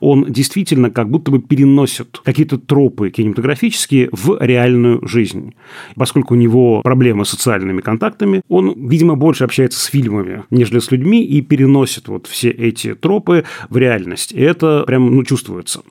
Он 0.00 0.24
действительно 0.24 0.90
как 0.90 1.10
будто 1.10 1.30
бы 1.30 1.40
переносит 1.40 2.20
какие-то 2.24 2.58
тропы 2.58 3.10
кинематографические 3.10 4.08
в 4.12 4.38
реальную 4.40 5.06
жизнь. 5.06 5.54
Поскольку 5.94 6.34
у 6.34 6.36
него 6.36 6.82
проблемы 6.82 7.24
с 7.24 7.30
социальными 7.30 7.80
контактами, 7.80 8.42
он, 8.48 8.88
видимо, 8.88 9.16
больше 9.16 9.44
общается 9.44 9.80
с 9.80 9.86
фильмами, 9.86 10.44
нежели 10.50 10.78
с 10.78 10.90
людьми, 10.90 11.24
и 11.24 11.40
переносит 11.40 12.08
вот 12.08 12.26
все 12.26 12.50
эти 12.50 12.94
тропы 12.94 13.44
в 13.68 13.76
реальность. 13.76 14.32
И 14.32 14.40
это 14.40 14.84
прям, 14.86 15.14
ну, 15.14 15.22
чувствуется. 15.46 15.82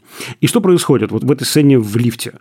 И 0.41 0.47
что 0.47 0.61
происходит 0.61 1.11
вот 1.11 1.23
в 1.23 1.31
этой 1.31 1.45
сцене 1.45 1.79
в 1.79 1.95
лифте? 1.97 2.33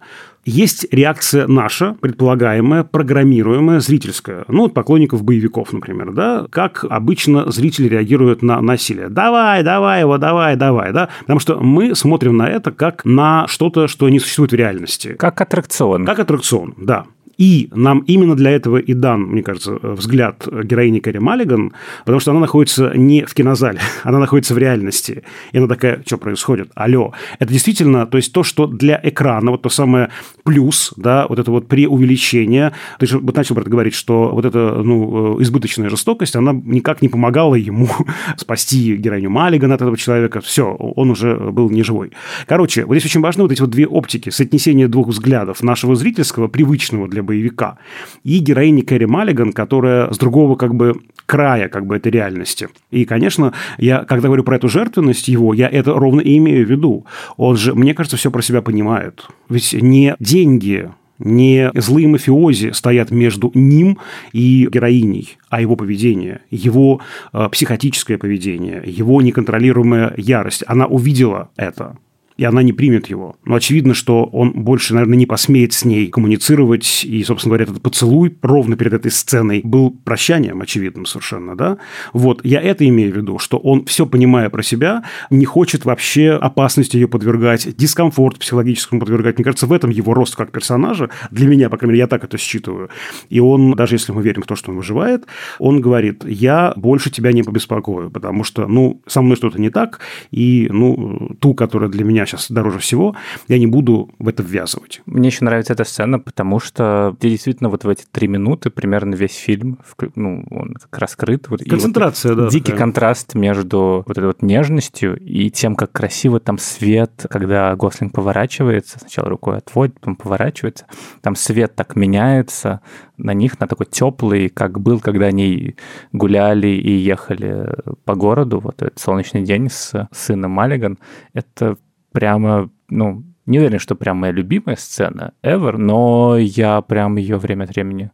Есть 0.45 0.87
реакция 0.91 1.47
наша, 1.47 1.97
предполагаемая, 2.01 2.85
программируемая, 2.85 3.81
зрительская. 3.81 4.45
Ну, 4.49 4.65
вот 4.65 4.75
поклонников 4.75 5.23
боевиков, 5.23 5.73
например, 5.73 6.13
да, 6.13 6.47
как 6.51 6.85
обычно 6.89 7.51
зрители 7.51 7.89
реагируют 7.89 8.43
на 8.43 8.61
насилие. 8.61 9.09
Давай, 9.09 9.63
давай 9.63 10.01
его, 10.01 10.19
давай, 10.19 10.57
давай, 10.57 10.93
да. 10.93 11.09
Потому 11.21 11.41
что 11.41 11.61
мы 11.61 11.95
смотрим 11.95 12.37
на 12.37 12.49
это 12.49 12.73
как 12.73 13.05
на 13.05 13.47
что-то, 13.49 13.89
что 13.89 14.09
не 14.11 14.19
существует 14.19 14.53
в 14.53 14.57
реальности. 14.57 15.15
Как 15.19 15.41
аттракцион. 15.41 16.05
Как 16.05 16.19
аттракцион, 16.19 16.75
да. 16.77 17.07
И 17.39 17.69
нам 17.73 18.01
именно 18.01 18.37
для 18.37 18.51
этого 18.51 18.79
и 18.79 18.95
дан, 18.95 19.23
мне 19.23 19.43
кажется, 19.43 19.79
взгляд 19.83 20.47
героини 20.47 21.01
Кэрри 21.01 21.19
Маллиган, 21.19 21.73
потому 22.01 22.21
что 22.21 22.31
она 22.31 22.41
находится 22.41 22.93
не 22.95 23.25
в 23.25 23.35
кинозале, 23.35 23.81
она 24.05 24.19
находится 24.19 24.55
в 24.55 24.59
реальности. 24.59 25.25
И 25.53 25.59
она 25.59 25.67
такая, 25.67 26.03
что 26.07 26.19
происходит? 26.19 26.71
Алло. 26.75 27.13
Это 27.39 27.53
действительно, 27.53 28.07
то 28.07 28.17
есть 28.17 28.33
то, 28.33 28.43
что 28.43 28.67
для 28.67 29.01
экрана, 29.03 29.51
вот 29.51 29.63
то 29.63 29.69
самое 29.69 30.11
плюс, 30.45 30.93
да, 30.97 31.27
вот 31.29 31.39
это 31.39 31.51
вот 31.51 31.69
преувеличение. 31.69 32.73
Ты 32.99 33.07
же 33.07 33.19
вот 33.19 33.37
начал, 33.37 33.55
брат, 33.55 33.69
говорить, 33.69 33.95
что 33.95 34.31
вот 34.31 34.45
эта, 34.45 34.83
ну, 34.83 35.41
избыточная 35.43 35.89
жестокость, 35.89 36.37
она 36.37 36.53
никак 36.53 37.03
не 37.03 37.09
помогала 37.09 37.55
ему 37.55 37.89
спасти 38.37 38.97
героиню 38.97 39.31
Маллиган 39.31 39.73
от 39.73 39.83
этого 39.83 39.97
человека. 39.97 40.41
Все, 40.41 40.67
он 40.75 41.11
уже 41.11 41.37
был 41.37 41.71
не 41.71 41.83
живой. 41.83 42.13
Короче, 42.47 42.85
вот 42.85 42.95
здесь 42.95 43.07
очень 43.07 43.21
важны 43.21 43.43
вот 43.43 43.53
эти 43.53 43.61
вот 43.61 43.71
две 43.71 43.87
оптики, 43.87 44.31
соотнесение 44.31 44.89
двух 44.89 45.09
взглядов 45.09 45.63
нашего 45.63 45.97
зрительского, 45.97 46.49
привычного 46.49 47.09
для 47.09 47.23
боевика, 47.25 47.79
и 48.23 48.39
героини 48.39 48.83
Кэрри 48.83 49.07
Маллиган, 49.07 49.53
которая 49.53 50.13
с 50.13 50.19
другого 50.19 50.57
как 50.57 50.75
бы 50.75 50.95
края 51.27 51.69
как 51.69 51.87
бы 51.87 51.97
этой 51.97 52.13
реальности. 52.13 52.69
И, 52.91 53.05
конечно, 53.05 53.53
я, 53.79 54.05
когда 54.05 54.29
говорю 54.29 54.45
про 54.45 54.57
эту 54.57 54.69
жертвенность 54.69 55.29
его, 55.29 55.55
я 55.55 55.69
это 55.69 55.95
ровно 55.95 56.21
и 56.21 56.37
имею 56.39 56.67
в 56.67 56.71
виду. 56.71 57.07
Он 57.37 57.57
же, 57.57 57.75
мне 57.75 57.95
кажется, 57.95 58.17
все 58.17 58.31
про 58.31 58.43
себя 58.43 58.63
понимает. 58.63 59.27
Ведь 59.49 59.73
не 59.73 60.17
деньги, 60.21 60.91
не 61.19 61.71
злые 61.75 62.09
мафиози 62.09 62.71
стоят 62.73 63.11
между 63.11 63.51
ним 63.55 63.99
и 64.33 64.69
героиней, 64.71 65.39
а 65.49 65.61
его 65.61 65.77
поведение, 65.77 66.41
его 66.51 67.01
э, 67.33 67.49
психотическое 67.51 68.19
поведение, 68.19 68.83
его 68.85 69.23
неконтролируемая 69.23 70.15
ярость. 70.17 70.65
Она 70.67 70.87
увидела 70.87 71.51
это 71.57 71.97
и 72.37 72.45
она 72.45 72.63
не 72.63 72.73
примет 72.73 73.07
его. 73.07 73.37
Но 73.45 73.55
очевидно, 73.55 73.95
что 73.95 74.25
он 74.25 74.53
больше, 74.53 74.95
наверное, 74.95 75.17
не 75.17 75.27
посмеет 75.27 75.73
с 75.73 75.85
ней 75.85 76.09
коммуницировать. 76.09 77.05
И, 77.05 77.23
собственно 77.23 77.51
говоря, 77.51 77.71
этот 77.71 77.83
поцелуй 77.83 78.37
ровно 78.43 78.77
перед 78.77 78.93
этой 78.93 79.11
сценой 79.11 79.61
был 79.63 79.91
прощанием 79.91 80.61
очевидным 80.61 81.07
совершенно, 81.07 81.57
да? 81.57 81.79
Вот, 82.13 82.45
я 82.45 82.61
это 82.61 82.87
имею 82.89 83.13
в 83.13 83.17
виду, 83.17 83.39
что 83.39 83.59
он, 83.59 83.85
все 83.85 84.07
понимая 84.07 84.51
про 84.51 84.63
себя, 84.63 85.05
не 85.31 85.45
хочет 85.45 85.85
вообще 85.85 86.33
опасности 86.33 86.97
ее 86.97 87.07
подвергать, 87.07 87.77
дискомфорт 87.77 88.39
психологическому 88.39 89.01
подвергать. 89.01 89.37
Мне 89.39 89.45
кажется, 89.45 89.67
в 89.67 89.73
этом 89.73 89.91
его 89.91 90.13
рост 90.13 90.35
как 90.35 90.51
персонажа. 90.51 91.11
Для 91.31 91.47
меня, 91.47 91.71
по 91.71 91.77
крайней 91.77 91.93
мере, 91.93 92.01
я 92.01 92.07
так 92.09 92.25
это 92.25 92.37
считываю. 92.37 92.91
И 93.29 93.39
он, 93.39 93.75
даже 93.75 93.95
если 93.95 94.13
мы 94.13 94.23
верим 94.23 94.43
в 94.43 94.47
то, 94.47 94.57
что 94.57 94.73
он 94.73 94.79
выживает, 94.79 95.25
он 95.61 95.81
говорит, 95.81 96.25
я 96.25 96.73
больше 96.77 97.11
тебя 97.11 97.33
не 97.33 97.45
побеспокою, 97.45 98.11
потому 98.11 98.43
что, 98.43 98.67
ну, 98.67 99.03
со 99.07 99.23
мной 99.23 99.37
что-то 99.37 99.61
не 99.61 99.71
так, 99.71 100.01
и, 100.33 100.69
ну, 100.73 101.37
ту, 101.41 101.55
которая 101.55 101.89
для 101.89 102.05
меня 102.05 102.24
меня 102.25 102.39
сейчас 102.39 102.51
дороже 102.51 102.79
всего, 102.79 103.15
я 103.49 103.59
не 103.59 103.67
буду 103.67 104.11
в 104.19 104.29
это 104.29 104.43
ввязывать. 104.43 105.03
Мне 105.07 105.29
еще 105.29 105.45
нравится 105.45 105.73
эта 105.73 105.85
сцена, 105.85 106.19
потому 106.19 106.59
что 106.59 107.15
где 107.19 107.31
действительно 107.31 107.69
вот 107.69 107.85
в 107.85 107.89
эти 107.89 108.05
три 108.11 108.29
минуты 108.29 108.71
примерно 108.71 109.15
весь 109.15 109.37
фильм, 109.37 109.79
ну, 110.15 110.45
он 110.51 110.75
как 110.75 110.99
раскрыт. 110.99 111.49
Вот, 111.49 111.61
и 111.61 111.65
вот 111.65 111.71
Концентрация, 111.71 112.35
да. 112.35 112.49
Дикий 112.49 112.73
такая. 112.73 112.79
контраст 112.79 113.35
между 113.35 114.05
вот 114.07 114.17
этой 114.17 114.27
вот 114.27 114.43
нежностью 114.43 115.19
и 115.19 115.51
тем, 115.51 115.77
как 115.77 115.93
красиво 115.93 116.41
там 116.41 116.59
свет, 116.59 117.27
когда 117.31 117.75
Гослинг 117.77 118.13
поворачивается, 118.13 118.99
сначала 118.99 119.29
рукой 119.29 119.59
отводит, 119.59 119.95
потом 120.01 120.17
поворачивается, 120.17 120.87
там 121.21 121.37
свет 121.37 121.75
так 121.75 121.97
меняется 121.97 122.81
на 123.17 123.33
них, 123.33 123.61
на 123.61 123.69
такой 123.69 123.87
теплый, 123.87 124.49
как 124.49 124.81
был, 124.81 125.01
когда 125.01 125.27
они 125.27 125.77
гуляли 126.13 126.69
и 126.69 126.91
ехали 126.93 127.69
по 128.05 128.15
городу, 128.15 128.61
вот 128.61 128.83
этот 128.83 128.99
солнечный 128.99 129.43
день 129.43 129.69
с 129.71 130.09
сыном 130.13 130.53
Маллиган. 130.53 130.99
Это 131.33 131.77
прямо, 132.15 132.71
ну, 132.89 133.25
не 133.45 133.59
уверен, 133.59 133.79
что 133.79 133.97
прям 133.97 134.19
моя 134.19 134.33
любимая 134.33 134.77
сцена 134.77 135.35
ever, 135.43 135.77
но 135.77 136.37
я 136.39 136.81
прям 136.81 137.17
ее 137.17 137.37
время 137.37 137.65
от 137.65 137.71
времени 137.71 138.11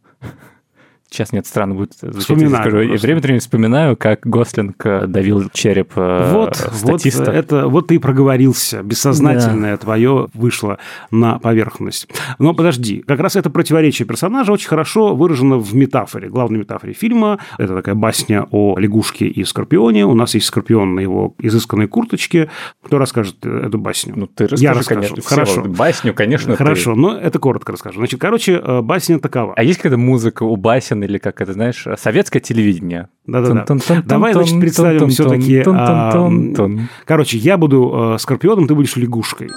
Сейчас 1.13 1.33
нет, 1.33 1.45
странно 1.45 1.75
будет 1.75 1.93
звучать, 1.95 2.15
если 2.15 2.33
Вспоминаю 2.35 2.63
скажу. 2.63 2.79
Я 2.79 2.87
просто. 2.87 3.05
время 3.07 3.17
от 3.17 3.23
времени 3.25 3.39
вспоминаю, 3.39 3.97
как 3.97 4.21
Гослинг 4.25 4.85
э, 4.85 5.07
давил 5.07 5.49
череп 5.51 5.91
э, 5.97 6.31
Вот, 6.31 6.57
вот, 6.71 7.01
статиста. 7.01 7.29
это, 7.29 7.67
вот 7.67 7.87
ты 7.87 7.95
и 7.95 7.97
проговорился. 7.97 8.81
Бессознательное 8.81 9.75
твое 9.75 10.29
вышло 10.33 10.77
на 11.11 11.37
поверхность. 11.37 12.07
Но 12.39 12.53
подожди, 12.53 13.03
как 13.05 13.19
раз 13.19 13.35
это 13.35 13.49
противоречие 13.49 14.07
персонажа 14.07 14.53
очень 14.53 14.69
хорошо 14.69 15.13
выражено 15.13 15.57
в 15.57 15.75
метафоре, 15.75 16.29
главной 16.29 16.59
метафоре 16.59 16.93
фильма. 16.93 17.39
Это 17.57 17.75
такая 17.75 17.95
басня 17.95 18.47
о 18.49 18.79
лягушке 18.79 19.25
и 19.27 19.43
скорпионе. 19.43 20.05
У 20.05 20.15
нас 20.15 20.33
есть 20.33 20.45
скорпион 20.45 20.95
на 20.95 21.01
его 21.01 21.35
изысканной 21.39 21.89
курточке. 21.89 22.49
Кто 22.81 22.97
расскажет 22.97 23.35
э, 23.43 23.63
эту 23.67 23.77
басню? 23.77 24.13
Ну, 24.15 24.27
ты 24.27 24.45
расскажи, 24.45 24.63
Я 24.63 24.73
расскажу. 24.73 25.01
конечно. 25.01 25.21
Хорошо. 25.23 25.63
Басню, 25.63 26.13
конечно, 26.13 26.53
ты. 26.53 26.57
Хорошо, 26.57 26.95
но 26.95 27.17
это 27.17 27.37
коротко 27.37 27.73
расскажу. 27.73 27.99
Значит, 27.99 28.21
короче, 28.21 28.81
басня 28.81 29.19
такова. 29.19 29.53
А 29.57 29.63
есть 29.63 29.79
какая-то 29.79 29.97
музыка 29.97 30.43
у 30.43 30.55
басен 30.55 31.00
или 31.03 31.17
как 31.17 31.41
это, 31.41 31.53
знаешь, 31.53 31.85
советское 31.97 32.39
телевидение? 32.39 33.09
Да-да-да. 33.25 33.65
Давай, 34.05 34.33
значит, 34.33 34.59
представим 34.59 35.09
все-таки... 35.09 35.63
тун-тун-тун-тун. 35.63 36.89
Короче, 37.05 37.37
я 37.37 37.57
буду 37.57 38.13
э, 38.15 38.17
скорпионом, 38.19 38.67
ты 38.67 38.75
будешь 38.75 38.95
лягушкой. 38.95 39.49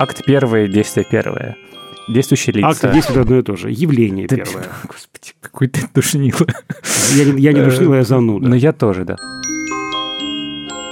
Акт 0.00 0.24
первый, 0.24 0.68
действие 0.68 1.04
первое. 1.10 1.56
Действующие 2.08 2.54
лица. 2.54 2.68
Акт 2.68 2.94
действует 2.94 3.20
одно 3.20 3.38
и 3.38 3.42
то 3.42 3.56
же. 3.56 3.70
Явление 3.70 4.28
Ты- 4.28 4.36
первое. 4.36 4.64
Господи, 4.84 5.32
какой 5.40 5.66
ты 5.68 5.80
душнило. 5.92 6.46
Я, 7.14 7.24
не- 7.24 7.42
я 7.42 7.52
не 7.52 7.62
душнил, 7.62 7.94
я 7.94 8.04
зануда. 8.04 8.48
Ну, 8.48 8.54
я 8.54 8.72
тоже, 8.72 9.04
да. 9.04 9.16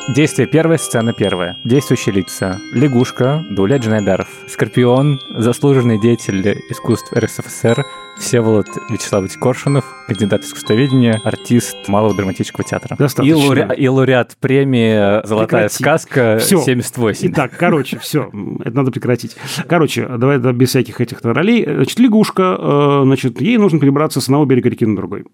Действие 0.09 0.47
первое, 0.47 0.79
сцена 0.79 1.13
первая. 1.13 1.57
Действующие 1.65 2.15
лица. 2.15 2.61
Лягушка, 2.73 3.45
Дуля 3.51 3.79
Джанайдаров. 3.79 4.29
Скорпион, 4.47 5.21
заслуженный 5.31 6.01
деятель 6.01 6.63
искусств 6.71 7.13
РСФСР, 7.13 7.85
Всеволод 8.17 8.69
Вячеславович 8.89 9.37
Коршунов, 9.37 9.85
кандидат 10.07 10.45
искусствоведения, 10.45 11.21
артист 11.25 11.77
Малого 11.89 12.15
драматического 12.15 12.65
театра. 12.65 12.95
И, 12.97 12.99
Достаточно. 12.99 13.35
лауре- 13.37 13.77
и 13.77 13.89
лауреат 13.89 14.37
премии 14.41 15.27
«Золотая 15.27 15.69
Прекрати. 15.69 15.75
сказка» 15.83 16.39
Всё. 16.41 16.61
78. 16.61 17.31
Итак, 17.33 17.53
короче, 17.59 17.99
все, 17.99 18.31
это 18.65 18.77
надо 18.77 18.91
прекратить. 18.93 19.37
Короче, 19.69 20.07
давай 20.07 20.39
да, 20.39 20.53
без 20.53 20.69
всяких 20.71 21.01
этих 21.01 21.19
ролей. 21.23 21.65
Значит, 21.67 21.99
лягушка, 21.99 22.57
э, 22.59 23.01
значит, 23.05 23.41
ей 23.41 23.59
нужно 23.59 23.81
перебраться 23.81 24.21
с 24.21 24.25
одного 24.25 24.45
берега 24.45 24.69
реки 24.71 24.87
на 24.87 24.95
другой. 24.97 25.25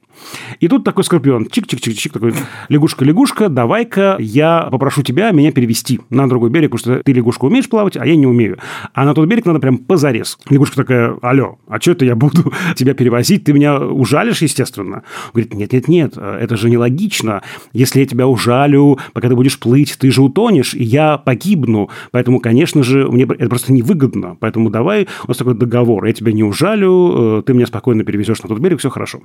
И 0.61 0.68
тут 0.68 0.85
такой 0.85 1.04
скорпион, 1.04 1.48
чик-чик-чик-чик, 1.50 2.12
такой, 2.12 2.35
лягушка-лягушка, 2.68 3.48
давай-ка 3.48 4.16
я 4.18 4.68
попрошу 4.70 5.02
тебя 5.02 5.30
меня 5.32 5.52
перевести 5.52 6.00
на 6.11 6.28
другой 6.28 6.50
берег, 6.50 6.70
потому 6.72 6.96
что 6.96 7.02
ты, 7.04 7.12
лягушка, 7.12 7.44
умеешь 7.44 7.68
плавать, 7.68 7.96
а 7.96 8.06
я 8.06 8.16
не 8.16 8.26
умею. 8.26 8.58
А 8.94 9.04
на 9.04 9.14
тот 9.14 9.28
берег 9.28 9.44
надо 9.44 9.58
прям 9.58 9.78
позарез. 9.78 10.38
Лягушка 10.48 10.76
такая, 10.76 11.16
алло, 11.22 11.58
а 11.68 11.78
что 11.80 11.92
это 11.92 12.04
я 12.04 12.16
буду 12.16 12.52
тебя 12.76 12.94
перевозить? 12.94 13.44
Ты 13.44 13.52
меня 13.52 13.78
ужалишь, 13.78 14.40
естественно. 14.42 14.62
Он 14.79 15.03
говорит, 15.33 15.55
нет-нет-нет, 15.55 16.16
это 16.16 16.57
же 16.57 16.70
нелогично. 16.70 17.42
Если 17.72 18.01
я 18.01 18.07
тебя 18.07 18.27
ужалю, 18.27 18.98
пока 19.12 19.29
ты 19.29 19.35
будешь 19.35 19.59
плыть, 19.59 19.96
ты 19.98 20.11
же 20.11 20.22
утонешь, 20.22 20.75
и 20.75 20.83
я 20.83 21.18
погибну. 21.18 21.90
Поэтому, 22.11 22.40
конечно 22.40 22.83
же, 22.83 23.07
мне 23.09 23.25
это 23.25 23.48
просто 23.48 23.72
невыгодно. 23.72 24.37
Поэтому 24.40 24.70
давай, 24.70 25.09
у 25.25 25.29
нас 25.29 25.37
такой 25.37 25.55
договор. 25.55 26.05
Я 26.05 26.12
тебя 26.12 26.33
не 26.33 26.44
ужалю, 26.44 27.38
э, 27.38 27.42
ты 27.42 27.55
меня 27.55 27.66
спокойно 27.66 28.05
перевезешь 28.05 28.42
на 28.42 28.48
тот 28.48 28.59
берег, 28.59 28.81
все 28.81 28.90
хорошо. 28.90 29.20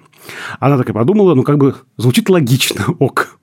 Она 0.60 0.78
такая 0.78 0.94
подумала, 0.94 1.36
ну, 1.36 1.44
как 1.44 1.58
бы 1.58 1.76
звучит 1.98 2.30
логично, 2.30 2.86
ок. 3.00 3.40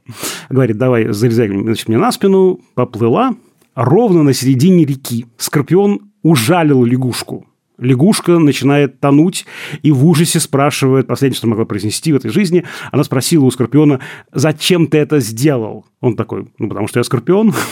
Говорит, 0.51 0.79
давай, 0.79 1.13
залезай 1.13 1.49
значит, 1.49 1.89
мне 1.89 1.99
на 1.99 2.13
спину, 2.13 2.61
поплыла. 2.75 3.35
Ровно 3.75 4.23
на 4.23 4.33
середине 4.33 4.85
реки 4.85 5.27
Скорпион 5.37 6.01
ужалил 6.23 6.85
лягушку. 6.85 7.47
Лягушка 7.79 8.39
начинает 8.39 9.01
тонуть 9.01 9.47
и 9.83 9.91
в 9.91 10.07
ужасе 10.07 10.39
спрашивает, 10.39 11.07
последнее, 11.07 11.37
что 11.37 11.49
могла 11.49 11.65
произнести 11.65 12.13
в 12.13 12.17
этой 12.17 12.31
жизни, 12.31 12.65
она 12.93 13.03
спросила 13.05 13.45
у 13.45 13.51
Скорпиона, 13.51 14.01
зачем 14.33 14.87
ты 14.87 14.99
это 14.99 15.19
сделал? 15.21 15.87
Он 16.01 16.17
такой, 16.17 16.47
ну, 16.59 16.69
потому 16.69 16.89
что 16.89 17.01
я 17.01 17.05
Скорпион. 17.05 17.55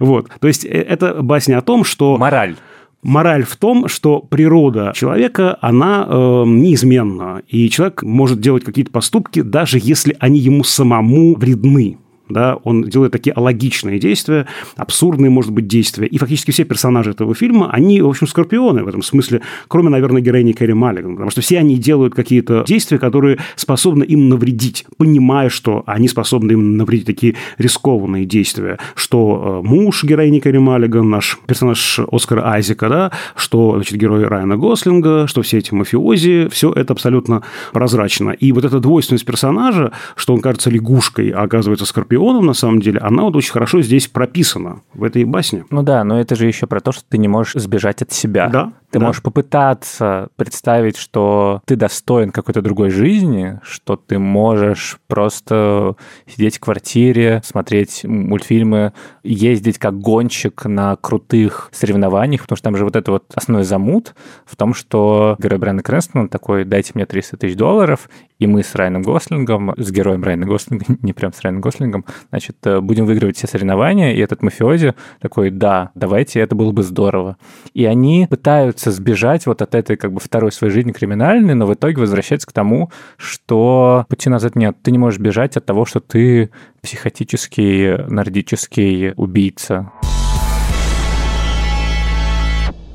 Вот. 0.00 0.28
То 0.38 0.48
есть, 0.48 0.66
э, 0.66 0.68
это 0.68 1.22
басня 1.22 1.56
о 1.56 1.62
том, 1.62 1.82
что... 1.82 2.18
Мораль. 2.18 2.56
Мораль 3.02 3.44
в 3.44 3.56
том, 3.56 3.88
что 3.88 4.20
природа 4.20 4.92
человека, 4.94 5.56
она 5.62 6.06
э, 6.06 6.44
неизменна. 6.46 7.40
И 7.48 7.70
человек 7.70 8.02
может 8.02 8.38
делать 8.38 8.64
какие-то 8.64 8.90
поступки, 8.90 9.40
даже 9.40 9.78
если 9.80 10.14
они 10.20 10.38
ему 10.38 10.62
самому 10.62 11.36
вредны. 11.36 11.96
Да, 12.28 12.56
он 12.64 12.82
делает 12.82 13.12
такие 13.12 13.32
алогичные 13.32 14.00
действия, 14.00 14.46
абсурдные, 14.76 15.30
может 15.30 15.52
быть, 15.52 15.68
действия. 15.68 16.06
И 16.06 16.18
фактически 16.18 16.50
все 16.50 16.64
персонажи 16.64 17.10
этого 17.10 17.34
фильма, 17.34 17.70
они, 17.70 18.02
в 18.02 18.08
общем, 18.08 18.26
скорпионы 18.26 18.82
в 18.82 18.88
этом 18.88 19.02
смысле, 19.02 19.42
кроме, 19.68 19.90
наверное, 19.90 20.20
героини 20.20 20.52
Кэрри 20.52 20.72
Маллиган. 20.72 21.12
Потому 21.12 21.30
что 21.30 21.40
все 21.40 21.58
они 21.58 21.76
делают 21.76 22.14
какие-то 22.14 22.64
действия, 22.66 22.98
которые 22.98 23.38
способны 23.54 24.02
им 24.02 24.28
навредить, 24.28 24.86
понимая, 24.96 25.50
что 25.50 25.84
они 25.86 26.08
способны 26.08 26.52
им 26.52 26.76
навредить 26.76 27.06
такие 27.06 27.36
рискованные 27.58 28.24
действия. 28.24 28.78
Что 28.96 29.62
э, 29.64 29.66
муж 29.66 30.02
героини 30.02 30.40
Кэрри 30.40 30.58
Маллиган, 30.58 31.08
наш 31.08 31.38
персонаж 31.46 32.00
Оскара 32.10 32.50
Айзека, 32.50 32.88
да, 32.88 33.12
что, 33.36 33.74
значит, 33.76 33.96
герой 33.98 34.24
Райана 34.24 34.56
Гослинга, 34.56 35.26
что 35.28 35.42
все 35.42 35.58
эти 35.58 35.72
мафиози, 35.74 36.48
все 36.50 36.72
это 36.72 36.92
абсолютно 36.92 37.42
прозрачно. 37.72 38.30
И 38.30 38.50
вот 38.50 38.64
эта 38.64 38.80
двойственность 38.80 39.24
персонажа, 39.24 39.92
что 40.16 40.34
он 40.34 40.40
кажется 40.40 40.70
лягушкой, 40.70 41.30
а 41.30 41.42
оказывается 41.42 41.86
скорпионом, 41.86 42.15
на 42.16 42.54
самом 42.54 42.80
деле, 42.80 43.00
она 43.00 43.22
вот 43.24 43.36
очень 43.36 43.52
хорошо 43.52 43.82
здесь 43.82 44.08
прописана 44.08 44.80
в 44.94 45.04
этой 45.04 45.24
басне. 45.24 45.64
Ну 45.70 45.82
да, 45.82 46.04
но 46.04 46.20
это 46.20 46.34
же 46.34 46.46
еще 46.46 46.66
про 46.66 46.80
то, 46.80 46.92
что 46.92 47.04
ты 47.08 47.18
не 47.18 47.28
можешь 47.28 47.54
сбежать 47.54 48.02
от 48.02 48.12
себя. 48.12 48.48
Да, 48.48 48.72
Ты 48.90 48.98
да. 48.98 49.06
можешь 49.06 49.22
попытаться 49.22 50.28
представить, 50.36 50.96
что 50.96 51.60
ты 51.66 51.76
достоин 51.76 52.30
какой-то 52.30 52.62
другой 52.62 52.90
жизни, 52.90 53.60
что 53.62 53.96
ты 53.96 54.18
можешь 54.18 54.98
просто 55.06 55.96
сидеть 56.26 56.56
в 56.56 56.60
квартире, 56.60 57.42
смотреть 57.44 58.04
мультфильмы, 58.04 58.92
ездить 59.22 59.78
как 59.78 59.98
гонщик 59.98 60.64
на 60.64 60.96
крутых 60.96 61.68
соревнованиях, 61.72 62.42
потому 62.42 62.56
что 62.56 62.64
там 62.64 62.76
же 62.76 62.84
вот 62.84 62.96
это 62.96 63.12
вот 63.12 63.24
основной 63.34 63.64
замут 63.64 64.14
в 64.44 64.56
том, 64.56 64.74
что 64.74 65.36
герой 65.38 65.58
Брайана 65.58 65.82
Крэнстона 65.82 66.28
такой, 66.28 66.64
дайте 66.64 66.92
мне 66.94 67.06
300 67.06 67.36
тысяч 67.36 67.56
долларов, 67.56 68.08
и 68.38 68.46
мы 68.46 68.62
с 68.62 68.74
Райаном 68.74 69.02
Гослингом, 69.02 69.74
с 69.76 69.90
героем 69.90 70.22
Райана 70.22 70.46
Гослинга, 70.46 70.84
не 71.02 71.12
прям 71.12 71.32
с 71.32 71.40
Райаном 71.40 71.60
Гослингом, 71.60 72.04
значит, 72.30 72.56
э, 72.64 72.80
будем 72.80 73.06
выигрывать 73.06 73.36
все 73.36 73.46
соревнования, 73.46 74.12
и 74.12 74.20
этот 74.20 74.42
мафиози 74.42 74.94
такой, 75.20 75.50
да, 75.50 75.90
давайте, 75.94 76.40
это 76.40 76.54
было 76.54 76.72
бы 76.72 76.82
здорово. 76.82 77.36
И 77.74 77.84
они 77.84 78.26
пытаются 78.28 78.90
сбежать 78.90 79.46
вот 79.46 79.62
от 79.62 79.74
этой 79.74 79.96
как 79.96 80.12
бы 80.12 80.20
второй 80.20 80.52
своей 80.52 80.72
жизни 80.72 80.92
криминальной, 80.92 81.54
но 81.54 81.66
в 81.66 81.74
итоге 81.74 82.00
возвращаются 82.00 82.46
к 82.46 82.52
тому, 82.52 82.90
что 83.16 84.06
пути 84.08 84.30
назад 84.30 84.56
нет. 84.56 84.76
Ты 84.82 84.90
не 84.90 84.98
можешь 84.98 85.20
бежать 85.20 85.56
от 85.56 85.66
того, 85.66 85.84
что 85.84 86.00
ты 86.00 86.50
психотический, 86.82 87.96
нордический 88.08 89.12
убийца. 89.12 89.92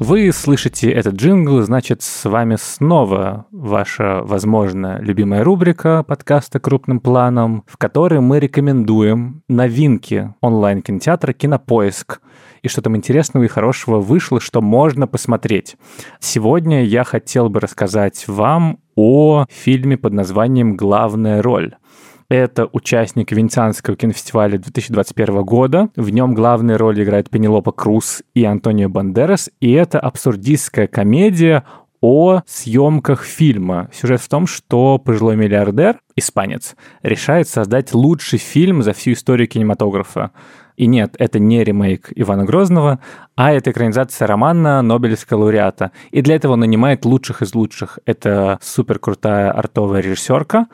Вы 0.04 0.32
слышите 0.32 0.90
этот 0.90 1.14
джингл, 1.14 1.62
значит, 1.62 2.02
с 2.02 2.28
вами 2.28 2.56
снова 2.60 3.46
ваша, 3.52 4.22
возможно, 4.24 4.98
любимая 5.00 5.44
рубрика 5.44 6.02
подкаста 6.02 6.60
«Крупным 6.60 7.00
планом», 7.00 7.64
в 7.68 7.78
которой 7.78 8.20
мы 8.20 8.40
рекомендуем 8.40 9.44
новинки 9.48 10.34
онлайн-кинотеатра 10.42 11.34
«Кинопоиск». 11.34 12.20
И 12.64 12.68
что 12.68 12.82
там 12.82 12.98
интересного 12.98 13.44
и 13.44 13.48
хорошего 13.48 14.00
вышло, 14.00 14.40
что 14.42 14.60
можно 14.60 15.06
посмотреть. 15.06 15.78
Сегодня 16.20 16.84
я 16.84 17.04
хотел 17.04 17.50
бы 17.50 17.60
рассказать 17.60 18.28
вам 18.28 18.80
о 18.96 19.46
фильме 19.52 19.98
под 19.98 20.14
названием 20.14 20.78
«Главная 20.78 21.44
роль». 21.44 21.76
Это 22.32 22.70
участник 22.72 23.34
Венецианского 23.34 23.98
кинофестиваля 23.98 24.58
2021 24.58 25.44
года. 25.44 25.90
В 25.98 26.12
нем 26.12 26.34
главные 26.34 26.78
роли 26.78 27.04
играют 27.04 27.30
Пенелопа 27.30 27.74
Круз 27.74 28.24
и 28.34 28.46
Антонио 28.46 28.88
Бандерас. 28.88 29.50
И 29.60 29.74
это 29.74 30.00
абсурдистская 30.00 30.88
комедия 30.88 31.66
о 32.00 32.40
съемках 32.48 33.24
фильма. 33.26 33.90
Сюжет 33.92 34.22
в 34.22 34.30
том, 34.30 34.48
что 34.48 34.98
пожилой 34.98 35.36
миллиардер, 35.36 35.98
испанец, 36.16 36.78
решает 37.04 37.50
создать 37.50 37.94
лучший 37.94 38.40
фильм 38.40 38.82
за 38.82 38.94
всю 38.94 39.12
историю 39.12 39.50
кинематографа. 39.50 40.32
И 40.78 40.88
нет, 40.88 41.16
это 41.20 41.38
не 41.38 41.64
ремейк 41.66 42.14
Ивана 42.16 42.46
Грозного, 42.46 43.00
а 43.36 43.52
это 43.52 43.72
экранизация 43.72 44.26
романа 44.26 44.82
Нобелевского 44.82 45.42
лауреата. 45.42 45.92
И 46.12 46.22
для 46.22 46.36
этого 46.36 46.54
он 46.54 46.62
нанимает 46.62 47.04
лучших 47.04 47.42
из 47.42 47.54
лучших. 47.54 48.00
Это 48.06 48.58
супер 48.62 49.00
крутая 49.00 49.52
артовая 49.52 50.02
режиссерка, 50.02 50.68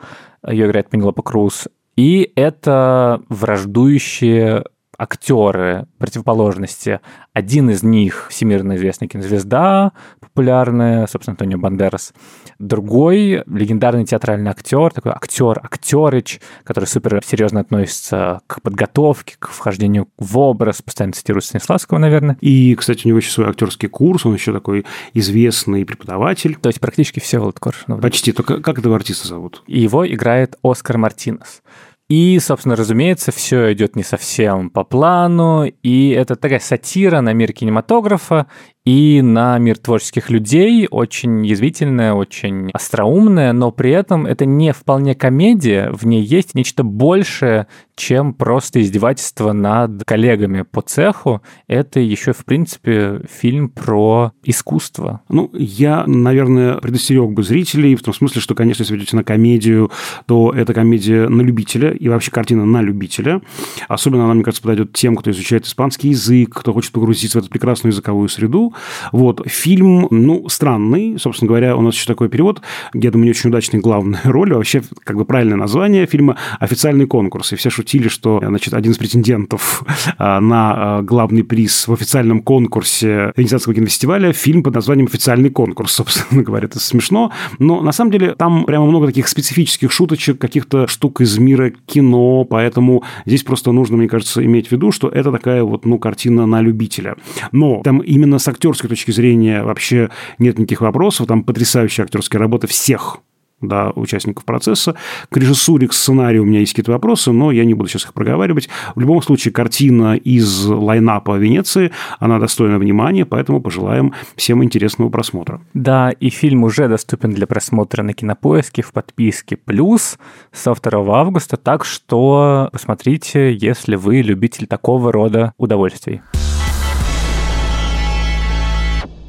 ее 0.46 0.66
играет 0.66 0.90
Пенелопа 0.90 1.22
Круз, 1.22 1.68
и 1.96 2.30
это 2.36 3.22
враждующие 3.28 4.64
актеры 4.98 5.86
противоположности. 5.98 7.00
Один 7.32 7.70
из 7.70 7.82
них 7.84 8.26
всемирно 8.30 8.76
известная 8.76 9.08
кинозвезда, 9.08 9.92
популярная, 10.20 11.06
собственно, 11.06 11.32
Антонио 11.32 11.58
Бандерас. 11.58 12.12
Другой 12.58 13.44
легендарный 13.46 14.04
театральный 14.04 14.50
актер, 14.50 14.92
такой 14.92 15.12
актер, 15.12 15.60
актерыч, 15.62 16.40
который 16.64 16.86
супер 16.86 17.22
серьезно 17.24 17.60
относится 17.60 18.40
к 18.48 18.60
подготовке, 18.60 19.36
к 19.38 19.48
вхождению 19.50 20.08
в 20.18 20.36
образ, 20.38 20.82
постоянно 20.82 21.12
цитирует 21.12 21.44
Станиславского, 21.44 21.98
наверное. 21.98 22.36
И, 22.40 22.74
кстати, 22.74 23.06
у 23.06 23.08
него 23.08 23.18
еще 23.18 23.30
свой 23.30 23.48
актерский 23.48 23.88
курс, 23.88 24.26
он 24.26 24.34
еще 24.34 24.52
такой 24.52 24.84
известный 25.14 25.84
преподаватель. 25.86 26.56
То 26.56 26.68
есть 26.68 26.80
практически 26.80 27.20
все 27.20 27.38
Волод 27.38 27.60
Коршунов. 27.60 28.00
Почти. 28.00 28.32
Только 28.32 28.60
как 28.60 28.80
этого 28.80 28.96
артиста 28.96 29.28
зовут? 29.28 29.62
И 29.68 29.80
его 29.80 30.06
играет 30.06 30.56
Оскар 30.62 30.98
Мартинес. 30.98 31.62
И, 32.08 32.38
собственно, 32.38 32.74
разумеется, 32.74 33.32
все 33.32 33.72
идет 33.74 33.94
не 33.94 34.02
совсем 34.02 34.70
по 34.70 34.82
плану, 34.82 35.64
и 35.66 36.08
это 36.10 36.36
такая 36.36 36.58
сатира 36.58 37.20
на 37.20 37.34
мир 37.34 37.52
кинематографа 37.52 38.46
и 38.88 39.20
на 39.20 39.58
мир 39.58 39.76
творческих 39.76 40.30
людей, 40.30 40.88
очень 40.90 41.44
язвительная, 41.44 42.14
очень 42.14 42.70
остроумная, 42.72 43.52
но 43.52 43.70
при 43.70 43.90
этом 43.90 44.24
это 44.24 44.46
не 44.46 44.72
вполне 44.72 45.14
комедия, 45.14 45.90
в 45.92 46.06
ней 46.06 46.22
есть 46.22 46.54
нечто 46.54 46.84
большее, 46.84 47.66
чем 47.98 48.32
просто 48.32 48.80
издевательство 48.80 49.52
над 49.52 50.04
коллегами 50.04 50.62
по 50.62 50.80
цеху. 50.80 51.42
Это 51.66 52.00
еще, 52.00 52.32
в 52.32 52.44
принципе, 52.44 53.20
фильм 53.30 53.68
про 53.68 54.32
искусство. 54.44 55.20
Ну, 55.28 55.50
я, 55.52 56.04
наверное, 56.06 56.76
предостерег 56.76 57.30
бы 57.30 57.42
зрителей 57.42 57.96
в 57.96 58.02
том 58.02 58.14
смысле, 58.14 58.40
что, 58.40 58.54
конечно, 58.54 58.82
если 58.82 58.94
вы 58.94 59.00
идете 59.00 59.16
на 59.16 59.24
комедию, 59.24 59.90
то 60.26 60.52
это 60.54 60.72
комедия 60.72 61.28
на 61.28 61.42
любителя 61.42 61.90
и 61.90 62.08
вообще 62.08 62.30
картина 62.30 62.64
на 62.64 62.80
любителя. 62.80 63.42
Особенно 63.88 64.24
она, 64.24 64.34
мне 64.34 64.44
кажется, 64.44 64.62
подойдет 64.62 64.92
тем, 64.92 65.16
кто 65.16 65.30
изучает 65.30 65.66
испанский 65.66 66.10
язык, 66.10 66.54
кто 66.54 66.72
хочет 66.72 66.92
погрузиться 66.92 67.40
в 67.40 67.42
эту 67.42 67.50
прекрасную 67.50 67.92
языковую 67.92 68.28
среду. 68.28 68.72
Вот. 69.12 69.42
Фильм, 69.46 70.08
ну, 70.10 70.48
странный. 70.48 71.18
Собственно 71.18 71.48
говоря, 71.48 71.76
у 71.76 71.82
нас 71.82 71.94
еще 71.94 72.06
такой 72.06 72.28
перевод, 72.28 72.62
я 72.94 73.10
думаю, 73.10 73.26
не 73.26 73.30
очень 73.30 73.50
удачный 73.50 73.80
главная 73.80 74.20
роль. 74.24 74.52
Вообще, 74.52 74.82
как 75.04 75.16
бы 75.16 75.24
правильное 75.24 75.56
название 75.56 76.06
фильма 76.06 76.36
«Официальный 76.60 77.06
конкурс». 77.06 77.52
И 77.52 77.56
все 77.56 77.70
шутили, 77.70 78.08
что, 78.08 78.40
значит, 78.44 78.74
один 78.74 78.92
из 78.92 78.98
претендентов 78.98 79.84
а, 80.18 80.40
на 80.40 80.98
а, 80.98 81.02
главный 81.02 81.44
приз 81.44 81.88
в 81.88 81.92
официальном 81.92 82.42
конкурсе 82.42 83.32
Венецианского 83.36 83.74
кинофестиваля 83.74 84.32
фильм 84.32 84.62
под 84.62 84.74
названием 84.74 85.06
«Официальный 85.06 85.50
конкурс», 85.50 85.92
собственно 85.98 86.42
говоря. 86.42 86.66
Это 86.66 86.80
смешно. 86.80 87.32
Но, 87.58 87.80
на 87.82 87.92
самом 87.92 88.10
деле, 88.10 88.34
там 88.34 88.64
прямо 88.64 88.86
много 88.86 89.06
таких 89.06 89.28
специфических 89.28 89.90
шуточек, 89.92 90.38
каких-то 90.38 90.86
штук 90.86 91.20
из 91.20 91.38
мира 91.38 91.72
кино, 91.86 92.44
поэтому 92.44 93.04
здесь 93.26 93.42
просто 93.42 93.72
нужно, 93.72 93.96
мне 93.96 94.08
кажется, 94.08 94.44
иметь 94.44 94.68
в 94.68 94.72
виду, 94.72 94.92
что 94.92 95.08
это 95.08 95.32
такая 95.32 95.62
вот, 95.62 95.84
ну, 95.86 95.98
картина 95.98 96.46
на 96.46 96.60
любителя. 96.60 97.16
Но 97.52 97.80
там 97.82 97.98
именно 97.98 98.38
с 98.38 98.48
актерской 98.70 98.90
точки 98.90 99.10
зрения 99.10 99.62
вообще 99.62 100.10
нет 100.38 100.58
никаких 100.58 100.80
вопросов, 100.80 101.26
там 101.26 101.42
потрясающая 101.42 102.04
актерская 102.04 102.40
работа 102.40 102.66
всех 102.66 103.20
да, 103.60 103.90
участников 103.90 104.44
процесса. 104.44 104.94
К 105.30 105.36
режиссуре, 105.36 105.88
к 105.88 105.92
сценарию 105.92 106.42
у 106.42 106.46
меня 106.46 106.60
есть 106.60 106.72
какие-то 106.72 106.92
вопросы, 106.92 107.32
но 107.32 107.50
я 107.50 107.64
не 107.64 107.74
буду 107.74 107.88
сейчас 107.88 108.04
их 108.04 108.14
проговаривать. 108.14 108.68
В 108.94 109.00
любом 109.00 109.22
случае, 109.22 109.52
картина 109.52 110.16
из 110.16 110.66
лайнапа 110.66 111.36
Венеции, 111.36 111.90
она 112.18 112.38
достойна 112.38 112.78
внимания, 112.78 113.26
поэтому 113.26 113.60
пожелаем 113.60 114.14
всем 114.36 114.62
интересного 114.62 115.10
просмотра. 115.10 115.60
Да, 115.74 116.10
и 116.10 116.30
фильм 116.30 116.64
уже 116.64 116.88
доступен 116.88 117.32
для 117.32 117.46
просмотра 117.46 118.02
на 118.02 118.12
Кинопоиске 118.12 118.82
в 118.82 118.92
подписке 118.92 119.56
«Плюс» 119.56 120.18
со 120.52 120.74
2 120.74 121.20
августа, 121.20 121.56
так 121.56 121.84
что 121.84 122.68
посмотрите, 122.72 123.52
если 123.54 123.96
вы 123.96 124.22
любитель 124.22 124.66
такого 124.66 125.12
рода 125.12 125.52
удовольствий. 125.56 126.20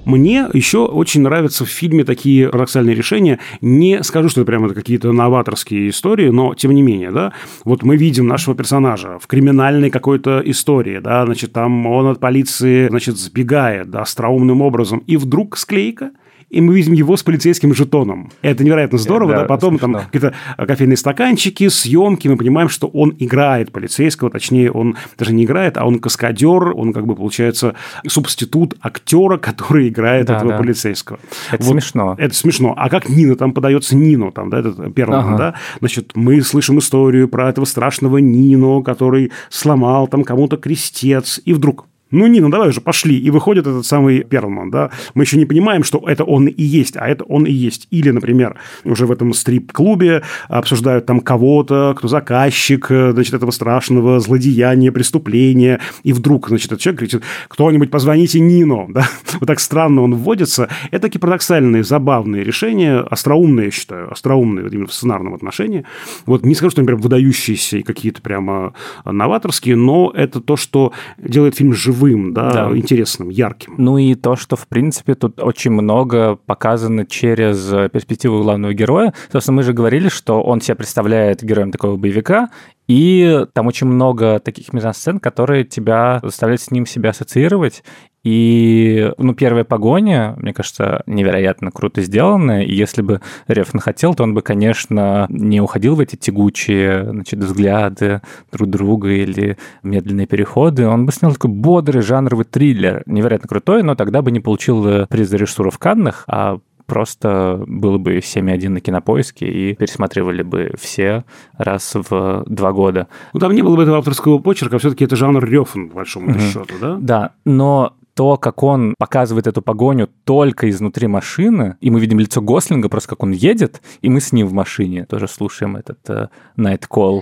Мне 0.10 0.48
еще 0.54 0.86
очень 0.86 1.22
нравятся 1.22 1.66
в 1.66 1.70
фильме 1.70 2.04
такие 2.04 2.50
парадоксальные 2.50 2.96
решения. 2.96 3.40
Не 3.62 4.02
скажу, 4.04 4.30
что 4.30 4.42
это 4.42 4.48
прямо 4.48 4.70
какие-то 4.70 5.12
новаторские 5.12 5.90
истории, 5.90 6.30
но 6.30 6.56
тем 6.56 6.72
не 6.72 6.82
менее, 6.82 7.12
да, 7.12 7.34
вот 7.64 7.84
мы 7.84 7.96
видим 7.96 8.28
нашего 8.28 8.56
персонажа 8.56 9.20
в 9.20 9.28
криминальной 9.28 9.92
какой-то 9.92 10.42
истории, 10.44 10.98
да, 10.98 11.26
значит, 11.26 11.54
там 11.54 11.86
он 11.86 12.08
от 12.08 12.20
полиции, 12.20 12.88
значит, 12.90 13.18
сбегает, 13.18 13.92
да, 13.92 14.02
остроумным 14.02 14.62
образом, 14.62 15.04
и 15.06 15.16
вдруг 15.16 15.58
склейка– 15.58 16.12
и 16.50 16.62
мы 16.62 16.76
видим 16.76 16.94
его 16.94 17.16
с 17.16 17.24
полицейским 17.24 17.74
жетоном. 17.74 18.32
Это 18.42 18.64
невероятно 18.64 18.98
здорово, 18.98 19.32
да, 19.34 19.40
Да, 19.42 19.46
потом 19.46 19.78
там 19.78 19.92
смешно. 19.94 20.06
какие-то 20.12 20.66
кофейные 20.66 20.98
стаканчики, 20.98 21.68
съемки, 21.70 22.28
мы 22.28 22.38
понимаем, 22.38 22.70
что 22.70 22.88
он 22.88 23.16
играет 23.20 23.72
полицейского, 23.72 24.30
точнее, 24.30 24.72
он 24.72 24.96
даже 25.18 25.34
не 25.34 25.46
играет, 25.46 25.78
а 25.78 25.86
он 25.86 26.00
каскадер, 26.00 26.72
он 26.76 26.94
как 26.94 27.06
бы 27.06 27.16
получается 27.16 27.76
субститут 28.08 28.76
актера, 28.82 29.38
который 29.38 29.88
играет 29.90 30.28
Да, 30.28 30.38
этого 30.38 30.52
да. 30.52 30.58
полицейского. 30.58 31.20
Это 31.52 31.64
Вот 31.64 31.72
смешно. 31.74 32.16
Это 32.18 32.34
смешно. 32.36 32.74
А 32.76 32.90
как 32.90 33.10
Нина, 33.10 33.36
там 33.36 33.54
подается 33.54 33.96
Нино, 33.96 34.32
там, 34.32 34.50
да, 34.50 34.60
этот 34.60 34.94
первый, 34.94 35.20
Ага. 35.20 35.38
да, 35.38 35.54
значит, 35.80 36.12
мы 36.16 36.42
слышим 36.42 36.80
историю 36.80 37.28
про 37.28 37.50
этого 37.50 37.66
страшного 37.66 38.18
Нино, 38.18 38.82
который 38.82 39.32
сломал 39.50 40.08
там 40.08 40.24
кому-то 40.24 40.58
крестец, 40.58 41.40
и 41.46 41.54
вдруг 41.54 41.86
ну, 42.12 42.26
Нина, 42.26 42.50
давай 42.50 42.70
уже 42.70 42.82
пошли. 42.82 43.20
И 43.20 43.30
выходит 43.30 43.68
этот 43.68 43.86
самый 43.86 44.24
Перлман, 44.24 44.72
да. 44.72 44.90
Мы 45.14 45.24
еще 45.24 45.38
не 45.38 45.46
понимаем, 45.46 45.84
что 45.84 46.04
это 46.08 46.24
он 46.24 46.48
и 46.48 46.64
есть, 46.64 46.98
а 46.98 47.08
это 47.08 47.24
он 47.24 47.46
и 47.46 47.52
есть. 47.52 47.88
Или, 47.92 48.10
например, 48.10 48.56
уже 48.84 49.06
в 49.06 49.12
этом 49.12 49.34
стрип-клубе 49.34 50.24
обсуждают 50.48 51.06
там 51.06 51.20
кого-то, 51.20 51.94
кто 51.96 52.08
заказчик, 52.08 52.88
э, 52.90 53.12
значит, 53.12 53.36
этого 53.36 53.52
страшного 53.52 54.20
злодеяния, 54.20 54.92
преступления. 54.92 55.80
И 56.04 56.12
вдруг, 56.12 56.48
значит, 56.48 56.68
этот 56.68 56.82
человек 56.82 57.00
кричит, 57.02 57.24
кто-нибудь 57.48 57.92
позвоните 57.92 58.40
Нино, 58.40 58.88
да. 58.90 59.08
Вот 59.40 59.46
так 59.46 59.60
странно 59.60 60.02
он 60.02 60.16
вводится. 60.16 60.68
Это 60.90 61.04
такие 61.04 61.20
парадоксальные, 61.20 61.84
забавные 61.84 62.44
решения, 62.44 63.00
остроумные, 63.00 63.66
я 63.66 63.72
считаю, 63.72 64.12
остроумные 64.12 64.64
вот 64.64 64.74
именно 64.74 64.88
в 64.88 64.94
сценарном 64.94 65.36
отношении. 65.36 65.86
Вот 66.26 66.44
не 66.44 66.56
скажу, 66.56 66.72
что 66.72 66.82
они 66.82 66.88
прям 66.88 67.00
выдающиеся 67.00 67.78
и 67.78 67.84
какие-то 67.84 68.24
прямо 68.24 68.74
новаторские, 69.06 69.76
но 69.76 70.12
это 70.16 70.42
то, 70.42 70.56
что 70.56 70.92
делает 71.20 71.56
фильм 71.56 71.74
живым, 71.74 71.99
да, 72.34 72.52
Да. 72.70 72.78
интересным, 72.78 73.30
ярким. 73.30 73.76
Ну 73.78 73.98
и 73.98 74.16
то, 74.16 74.36
что, 74.36 74.56
в 74.56 74.68
принципе, 74.68 75.16
тут 75.16 75.40
очень 75.40 75.72
много 75.72 76.38
показано 76.46 77.06
через 77.06 77.72
э, 77.74 77.90
перспективу 77.90 78.42
главного 78.44 78.74
героя. 78.74 79.14
Собственно, 79.32 79.58
мы 79.58 79.64
же 79.64 79.74
говорили, 79.74 80.10
что 80.10 80.42
он 80.42 80.62
себя 80.62 80.76
представляет 80.76 81.44
героем 81.44 81.72
такого 81.72 81.98
боевика, 81.98 82.50
и 82.90 83.46
там 83.54 83.68
очень 83.68 83.86
много 83.86 84.40
таких 84.40 84.74
мизансцен, 84.74 85.20
которые 85.20 85.64
тебя 85.64 86.20
заставляют 86.24 86.60
с 86.60 86.72
ним 86.72 86.88
себя 86.88 87.12
ассоциировать. 87.12 87.84
И, 88.24 89.12
ну, 89.20 89.36
первая 89.36 89.64
погоня, 89.64 90.34
мне 90.38 90.54
кажется, 90.54 91.04
невероятно 91.06 91.70
круто 91.70 92.02
сделанная. 92.02 92.64
И 92.64 92.74
если 92.74 93.04
бы 93.04 93.22
Рефн 93.48 93.78
хотел, 93.78 94.16
то 94.16 94.24
он 94.24 94.34
бы, 94.34 94.42
конечно, 94.42 95.28
не 95.30 95.62
уходил 95.62 95.96
в 95.96 96.00
эти 96.00 96.16
тягучие 96.16 97.12
значит, 97.12 97.40
взгляды 97.40 98.22
друг 98.52 98.70
друга 98.72 99.10
или 99.10 99.58
медленные 99.84 100.26
переходы. 100.26 100.88
Он 100.88 101.06
бы 101.06 101.12
снял 101.12 101.32
такой 101.32 101.52
бодрый 101.52 102.02
жанровый 102.02 102.46
триллер, 102.46 103.04
невероятно 103.06 103.48
крутой, 103.48 103.84
но 103.84 103.94
тогда 103.94 104.24
бы 104.24 104.32
не 104.32 104.40
получил 104.40 104.86
э, 104.88 105.06
приз 105.08 105.30
за 105.30 105.38
режиссуру 105.38 105.70
в 105.70 105.78
Каннах, 105.78 106.24
а 106.28 106.58
просто 106.90 107.64
было 107.68 107.98
бы 107.98 108.18
7.1 108.18 108.70
на 108.70 108.82
кинопоиске 108.82 109.48
и 109.48 109.76
пересматривали 109.76 110.44
бы 110.44 110.74
все 110.78 111.24
раз 111.58 111.94
в 111.96 112.44
два 112.48 112.72
года. 112.74 113.08
Ну, 113.34 113.40
там 113.40 113.54
не 113.54 113.62
было 113.62 113.76
бы 113.76 113.84
этого 113.84 114.00
авторского 114.00 114.40
почерка, 114.40 114.78
все-таки 114.80 115.06
это 115.06 115.16
жанр 115.16 115.44
Рёфн, 115.46 115.88
по 115.90 115.96
большому 115.96 116.32
Мгм. 116.32 116.40
счету, 116.40 116.74
да? 116.82 116.98
Да, 117.00 117.32
но 117.46 117.94
то, 118.16 118.36
как 118.36 118.64
он 118.64 118.96
показывает 118.98 119.48
эту 119.48 119.62
погоню 119.62 120.10
только 120.26 120.70
изнутри 120.70 121.08
машины, 121.08 121.78
и 121.80 121.90
мы 121.90 122.02
видим 122.02 122.20
лицо 122.20 122.42
Гослинга, 122.42 122.90
просто 122.90 123.10
как 123.12 123.24
он 123.24 123.32
едет, 123.32 123.82
и 124.02 124.10
мы 124.10 124.20
с 124.20 124.34
ним 124.34 124.48
в 124.48 124.52
машине 124.54 125.06
тоже 125.06 125.30
слушаем 125.30 125.78
этот 125.78 126.00
э, 126.10 126.28
Night 126.58 126.84
Call. 126.90 127.22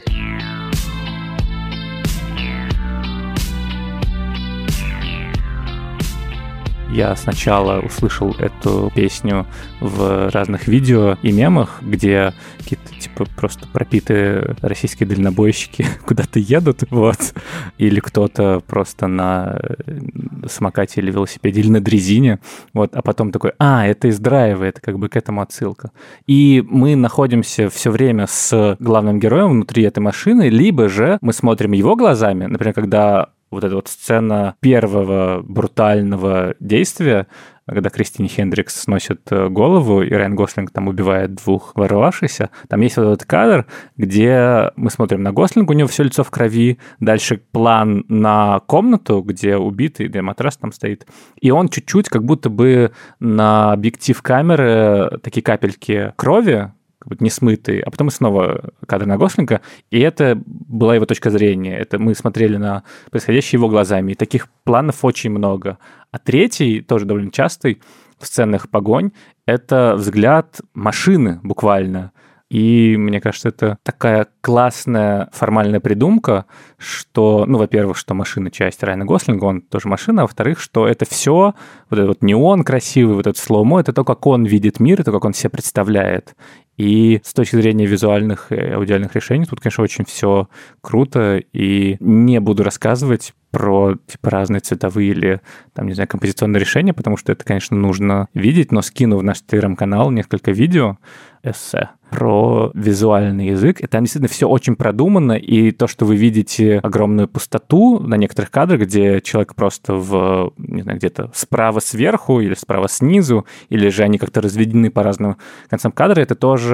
Я 6.92 7.16
сначала 7.18 7.82
услышал 7.82 8.34
эту 8.40 8.92
песню 8.96 9.46
в 9.82 10.30
разных 10.30 10.68
видео 10.68 11.18
и 11.22 11.32
мемах, 11.32 11.82
где 11.82 12.34
какие-то 12.58 12.96
типа 12.98 13.26
просто 13.36 13.68
пропитые 13.68 14.56
российские 14.62 15.08
дальнобойщики 15.08 15.86
куда-то 16.06 16.40
едут, 16.40 16.84
вот, 16.90 17.34
или 17.78 18.00
кто-то 18.00 18.62
просто 18.66 19.08
на 19.08 19.60
э, 19.62 20.00
самокате 20.48 21.02
или 21.02 21.12
велосипеде, 21.12 21.60
или 21.60 21.70
на 21.70 21.82
дрезине, 21.82 22.40
вот, 22.74 22.96
а 22.96 23.02
потом 23.02 23.32
такой, 23.32 23.52
а, 23.60 23.86
это 23.86 24.08
из 24.08 24.20
драйва, 24.20 24.64
это 24.64 24.80
как 24.80 24.98
бы 24.98 25.10
к 25.10 25.18
этому 25.18 25.42
отсылка. 25.42 25.92
И 26.26 26.64
мы 26.68 26.96
находимся 26.96 27.70
все 27.70 27.92
время 27.92 28.28
с 28.28 28.78
главным 28.80 29.20
героем 29.20 29.52
внутри 29.52 29.84
этой 29.84 30.00
машины, 30.00 30.50
либо 30.50 30.88
же 30.88 31.18
мы 31.22 31.34
смотрим 31.34 31.74
его 31.74 31.96
глазами, 31.96 32.46
например, 32.46 32.74
когда 32.74 33.30
вот 33.52 33.64
эта 33.64 33.76
вот 33.76 33.88
сцена 33.88 34.56
первого 34.60 35.42
брутального 35.44 36.56
действия, 36.60 37.28
когда 37.68 37.90
Кристине 37.90 38.30
Хендрикс 38.30 38.82
сносит 38.82 39.22
э, 39.30 39.50
голову, 39.50 40.02
и 40.02 40.12
Райан 40.12 40.36
Гослинг 40.36 40.72
там 40.72 40.88
убивает 40.88 41.36
двух 41.36 41.76
ворвавшихся, 41.76 42.50
там 42.70 42.82
есть 42.82 42.98
вот 42.98 43.04
этот 43.04 43.26
кадр, 43.26 43.66
где 43.98 44.72
мы 44.76 44.90
смотрим 44.90 45.22
на 45.22 45.34
Гослинга, 45.34 45.72
у 45.72 45.76
него 45.76 45.90
все 45.90 46.04
лицо 46.04 46.24
в 46.24 46.32
крови, 46.32 46.80
дальше 47.00 47.42
план 47.52 48.06
на 48.08 48.62
комнату, 48.62 49.22
где 49.22 49.58
убитый, 49.58 50.08
где 50.08 50.22
матрас 50.22 50.58
там 50.58 50.72
стоит, 50.72 51.08
и 51.42 51.52
он 51.52 51.68
чуть-чуть 51.68 52.10
как 52.10 52.24
будто 52.24 52.50
бы 52.50 52.92
на 53.20 53.74
объектив 53.74 54.22
камеры 54.22 55.20
такие 55.22 55.44
капельки 55.44 56.14
крови, 56.16 56.72
как 57.00 57.10
будто 57.10 57.24
не 57.24 57.30
смытый, 57.30 57.80
а 57.80 57.92
потом 57.92 58.08
и 58.08 58.12
снова 58.12 58.72
кадр 58.86 59.06
на 59.06 59.18
Гослинга, 59.18 59.62
и 59.92 60.00
это 60.00 60.42
была 60.46 60.96
его 60.96 61.06
точка 61.06 61.30
зрения. 61.30 61.78
Это 61.78 62.00
мы 62.00 62.16
смотрели 62.16 62.58
на 62.58 62.84
происходящее 63.12 63.60
его 63.60 63.70
глазами, 63.70 64.14
и 64.14 64.16
таких 64.16 64.48
планов 64.64 65.06
очень 65.06 65.30
много. 65.30 65.78
А 66.12 66.18
третий, 66.18 66.82
тоже 66.82 67.06
довольно 67.06 67.32
частый, 67.32 67.82
в 68.20 68.26
сценах 68.26 68.70
погонь, 68.70 69.12
это 69.46 69.94
взгляд 69.96 70.62
машины 70.74 71.40
буквально. 71.44 72.12
И 72.50 72.96
мне 72.98 73.20
кажется, 73.20 73.50
это 73.50 73.78
такая 73.84 74.28
классная 74.40 75.30
формальная 75.34 75.82
придумка, 75.82 76.46
что, 76.78 77.46
ну, 77.46 77.58
во-первых, 77.58 77.98
что 77.98 78.14
машина 78.14 78.52
часть 78.52 78.82
Райана 78.84 79.06
Гослинга, 79.06 79.44
он 79.44 79.62
тоже 79.62 79.90
машина, 79.90 80.22
а 80.22 80.26
во-вторых, 80.26 80.62
что 80.62 80.88
это 80.88 81.04
все, 81.06 81.56
вот 81.90 82.00
этот 82.00 82.08
вот 82.08 82.22
неон 82.22 82.64
красивый, 82.64 83.16
вот 83.16 83.28
этот 83.28 83.38
слоумо, 83.38 83.82
это 83.82 83.92
то, 83.92 84.06
как 84.06 84.26
он 84.26 84.46
видит 84.46 84.80
мир, 84.80 85.02
это 85.02 85.12
как 85.12 85.26
он 85.26 85.34
себе 85.34 85.50
представляет. 85.50 86.36
И 86.78 87.22
с 87.24 87.34
точки 87.34 87.56
зрения 87.56 87.86
визуальных 87.86 88.52
и 88.52 88.56
аудиальных 88.56 89.16
решений 89.16 89.46
тут, 89.46 89.60
конечно, 89.60 89.84
очень 89.84 90.06
все 90.06 90.48
круто. 90.82 91.42
И 91.54 91.98
не 92.00 92.40
буду 92.40 92.64
рассказывать 92.64 93.34
про 93.52 93.96
типа 94.06 94.30
разные 94.30 94.60
цветовые 94.60 95.10
или 95.10 95.42
там, 95.74 95.88
не 95.88 95.94
знаю, 95.94 96.08
композиционные 96.08 96.60
решения, 96.60 96.94
потому 96.94 97.18
что 97.18 97.32
это, 97.32 97.44
конечно, 97.44 97.76
нужно 97.76 98.28
видеть, 98.34 98.72
но 98.72 98.82
скину 98.82 99.18
в 99.18 99.24
наш 99.24 99.42
телеграм-канал 99.42 100.12
несколько 100.12 100.52
видео, 100.52 100.98
эссе 101.44 101.90
про 102.10 102.72
визуальный 102.74 103.48
язык, 103.48 103.82
и 103.82 103.88
там 103.88 104.04
действительно 104.04 104.30
все 104.30 104.48
очень 104.48 104.76
продумано, 104.76 105.34
и 105.34 105.72
то, 105.72 105.88
что 105.88 106.06
вы 106.06 106.16
видите 106.16 106.80
огромную 106.80 107.28
пустоту 107.28 108.00
на 108.00 108.16
некоторых 108.16 108.50
кадрах, 108.50 108.82
где 108.82 109.20
человек 109.22 109.56
просто 109.56 109.94
в, 109.94 110.54
не 110.58 110.84
знаю, 110.84 110.98
где-то 110.98 111.32
справа 111.34 111.80
сверху 111.80 112.40
или 112.40 112.54
справа 112.54 112.88
снизу, 112.88 113.46
или 113.70 113.90
же 113.90 114.04
они 114.04 114.20
как-то 114.20 114.42
разведены 114.42 114.90
по 114.90 115.04
разным 115.04 115.38
концам 115.70 115.92
кадра, 115.92 116.22
это 116.22 116.36
тоже 116.36 116.67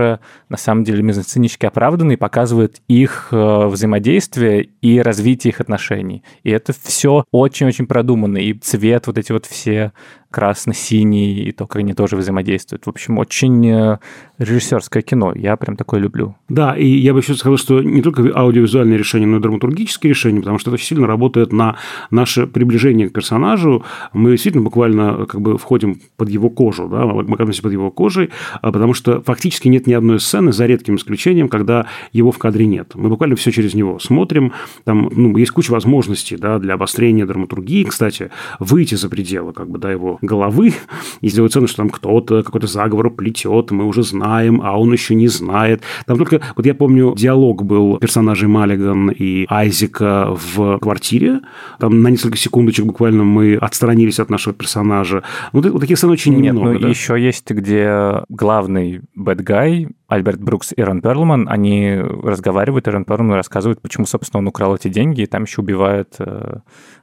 на 0.49 0.57
самом 0.57 0.83
деле 0.83 1.03
мизансценически 1.03 1.65
оправданно 1.65 2.13
и 2.13 2.17
показывает 2.17 2.81
их 2.87 3.29
э, 3.31 3.65
взаимодействие 3.67 4.69
и 4.81 4.99
развитие 4.99 5.51
их 5.51 5.61
отношений. 5.61 6.23
И 6.43 6.51
это 6.51 6.73
все 6.73 7.25
очень-очень 7.31 7.87
продумано, 7.87 8.37
и 8.37 8.53
цвет, 8.53 9.07
вот 9.07 9.17
эти 9.17 9.31
вот 9.31 9.45
все 9.45 9.91
красно-синий, 10.33 11.43
и 11.43 11.51
то, 11.51 11.67
как 11.67 11.77
они 11.77 11.93
тоже 11.93 12.15
взаимодействуют. 12.15 12.87
В 12.87 12.89
общем, 12.89 13.19
очень 13.19 13.67
э, 13.67 13.99
режиссерское 14.39 15.03
кино. 15.03 15.31
Я 15.35 15.55
прям 15.57 15.77
такое 15.77 15.99
люблю. 15.99 16.35
Да, 16.49 16.75
и 16.75 16.87
я 16.87 17.13
бы 17.13 17.19
еще 17.19 17.35
сказал, 17.35 17.57
что 17.57 17.83
не 17.83 18.01
только 18.01 18.31
аудиовизуальные 18.35 18.97
решения, 18.97 19.27
но 19.27 19.37
и 19.37 19.39
драматургические 19.39 20.09
решения, 20.09 20.39
потому 20.39 20.57
что 20.57 20.71
это 20.71 20.75
очень 20.75 20.87
сильно 20.87 21.05
работает 21.05 21.53
на 21.53 21.77
наше 22.09 22.47
приближение 22.47 23.09
к 23.09 23.13
персонажу. 23.13 23.85
Мы 24.11 24.31
действительно 24.31 24.63
буквально 24.63 25.27
как 25.27 25.39
бы 25.39 25.59
входим 25.59 26.01
под 26.17 26.29
его 26.29 26.49
кожу, 26.49 26.89
да, 26.89 27.05
мы 27.05 27.21
оказываемся 27.21 27.61
под 27.61 27.71
его 27.71 27.91
кожей, 27.91 28.31
а 28.61 28.71
потому 28.71 28.95
что 28.95 29.21
фактически 29.21 29.67
нет 29.67 29.82
ни 29.87 29.93
одной 29.93 30.19
сцены, 30.19 30.51
за 30.51 30.65
редким 30.65 30.95
исключением, 30.95 31.49
когда 31.49 31.87
его 32.11 32.31
в 32.31 32.37
кадре 32.37 32.65
нет. 32.65 32.91
Мы 32.95 33.09
буквально 33.09 33.35
все 33.35 33.51
через 33.51 33.73
него 33.73 33.99
смотрим. 33.99 34.53
Там 34.83 35.09
ну, 35.11 35.35
есть 35.37 35.51
куча 35.51 35.71
возможностей 35.71 36.37
да, 36.37 36.59
для 36.59 36.75
обострения 36.75 37.25
драматургии, 37.25 37.83
кстати, 37.83 38.29
выйти 38.59 38.95
за 38.95 39.09
пределы 39.09 39.53
как 39.53 39.69
бы, 39.69 39.79
да, 39.79 39.91
его 39.91 40.17
головы 40.21 40.73
и 41.21 41.29
сделать 41.29 41.51
сцену, 41.51 41.67
что 41.67 41.77
там 41.77 41.89
кто-то 41.89 42.43
какой-то 42.43 42.67
заговор 42.67 43.09
плетет, 43.09 43.71
мы 43.71 43.85
уже 43.85 44.03
знаем, 44.03 44.61
а 44.63 44.79
он 44.79 44.91
еще 44.93 45.15
не 45.15 45.27
знает. 45.27 45.81
Там 46.05 46.17
только, 46.17 46.41
вот 46.55 46.65
я 46.65 46.73
помню, 46.73 47.13
диалог 47.15 47.63
был 47.63 47.97
персонажей 47.97 48.47
Маллиган 48.47 49.09
и 49.09 49.45
Айзека 49.49 50.29
в 50.31 50.79
квартире. 50.79 51.41
Там 51.79 52.01
на 52.01 52.09
несколько 52.09 52.37
секундочек 52.37 52.85
буквально 52.85 53.23
мы 53.23 53.55
отстранились 53.55 54.19
от 54.19 54.29
нашего 54.29 54.53
персонажа. 54.53 55.23
Вот, 55.51 55.65
вот 55.65 55.79
таких 55.79 55.97
сцен 55.97 56.09
очень 56.09 56.33
Нет, 56.33 56.53
немного. 56.53 56.73
ну 56.73 56.79
да? 56.79 56.89
еще 56.89 57.19
есть, 57.19 57.49
где 57.49 58.23
главный 58.29 59.01
bad 59.17 59.43
Hey 59.73 59.87
Альберт 60.13 60.39
Брукс 60.39 60.73
и 60.75 60.81
Рон 60.83 61.01
Перлман, 61.01 61.47
они 61.49 61.95
разговаривают, 61.97 62.87
и 62.87 62.91
Рон 62.91 63.03
Перлман 63.03 63.33
рассказывает, 63.33 63.81
почему, 63.81 64.05
собственно, 64.05 64.39
он 64.39 64.47
украл 64.47 64.75
эти 64.75 64.87
деньги, 64.87 65.21
и 65.21 65.25
там 65.25 65.43
еще 65.43 65.61
убивает 65.61 66.15
э, 66.19 66.57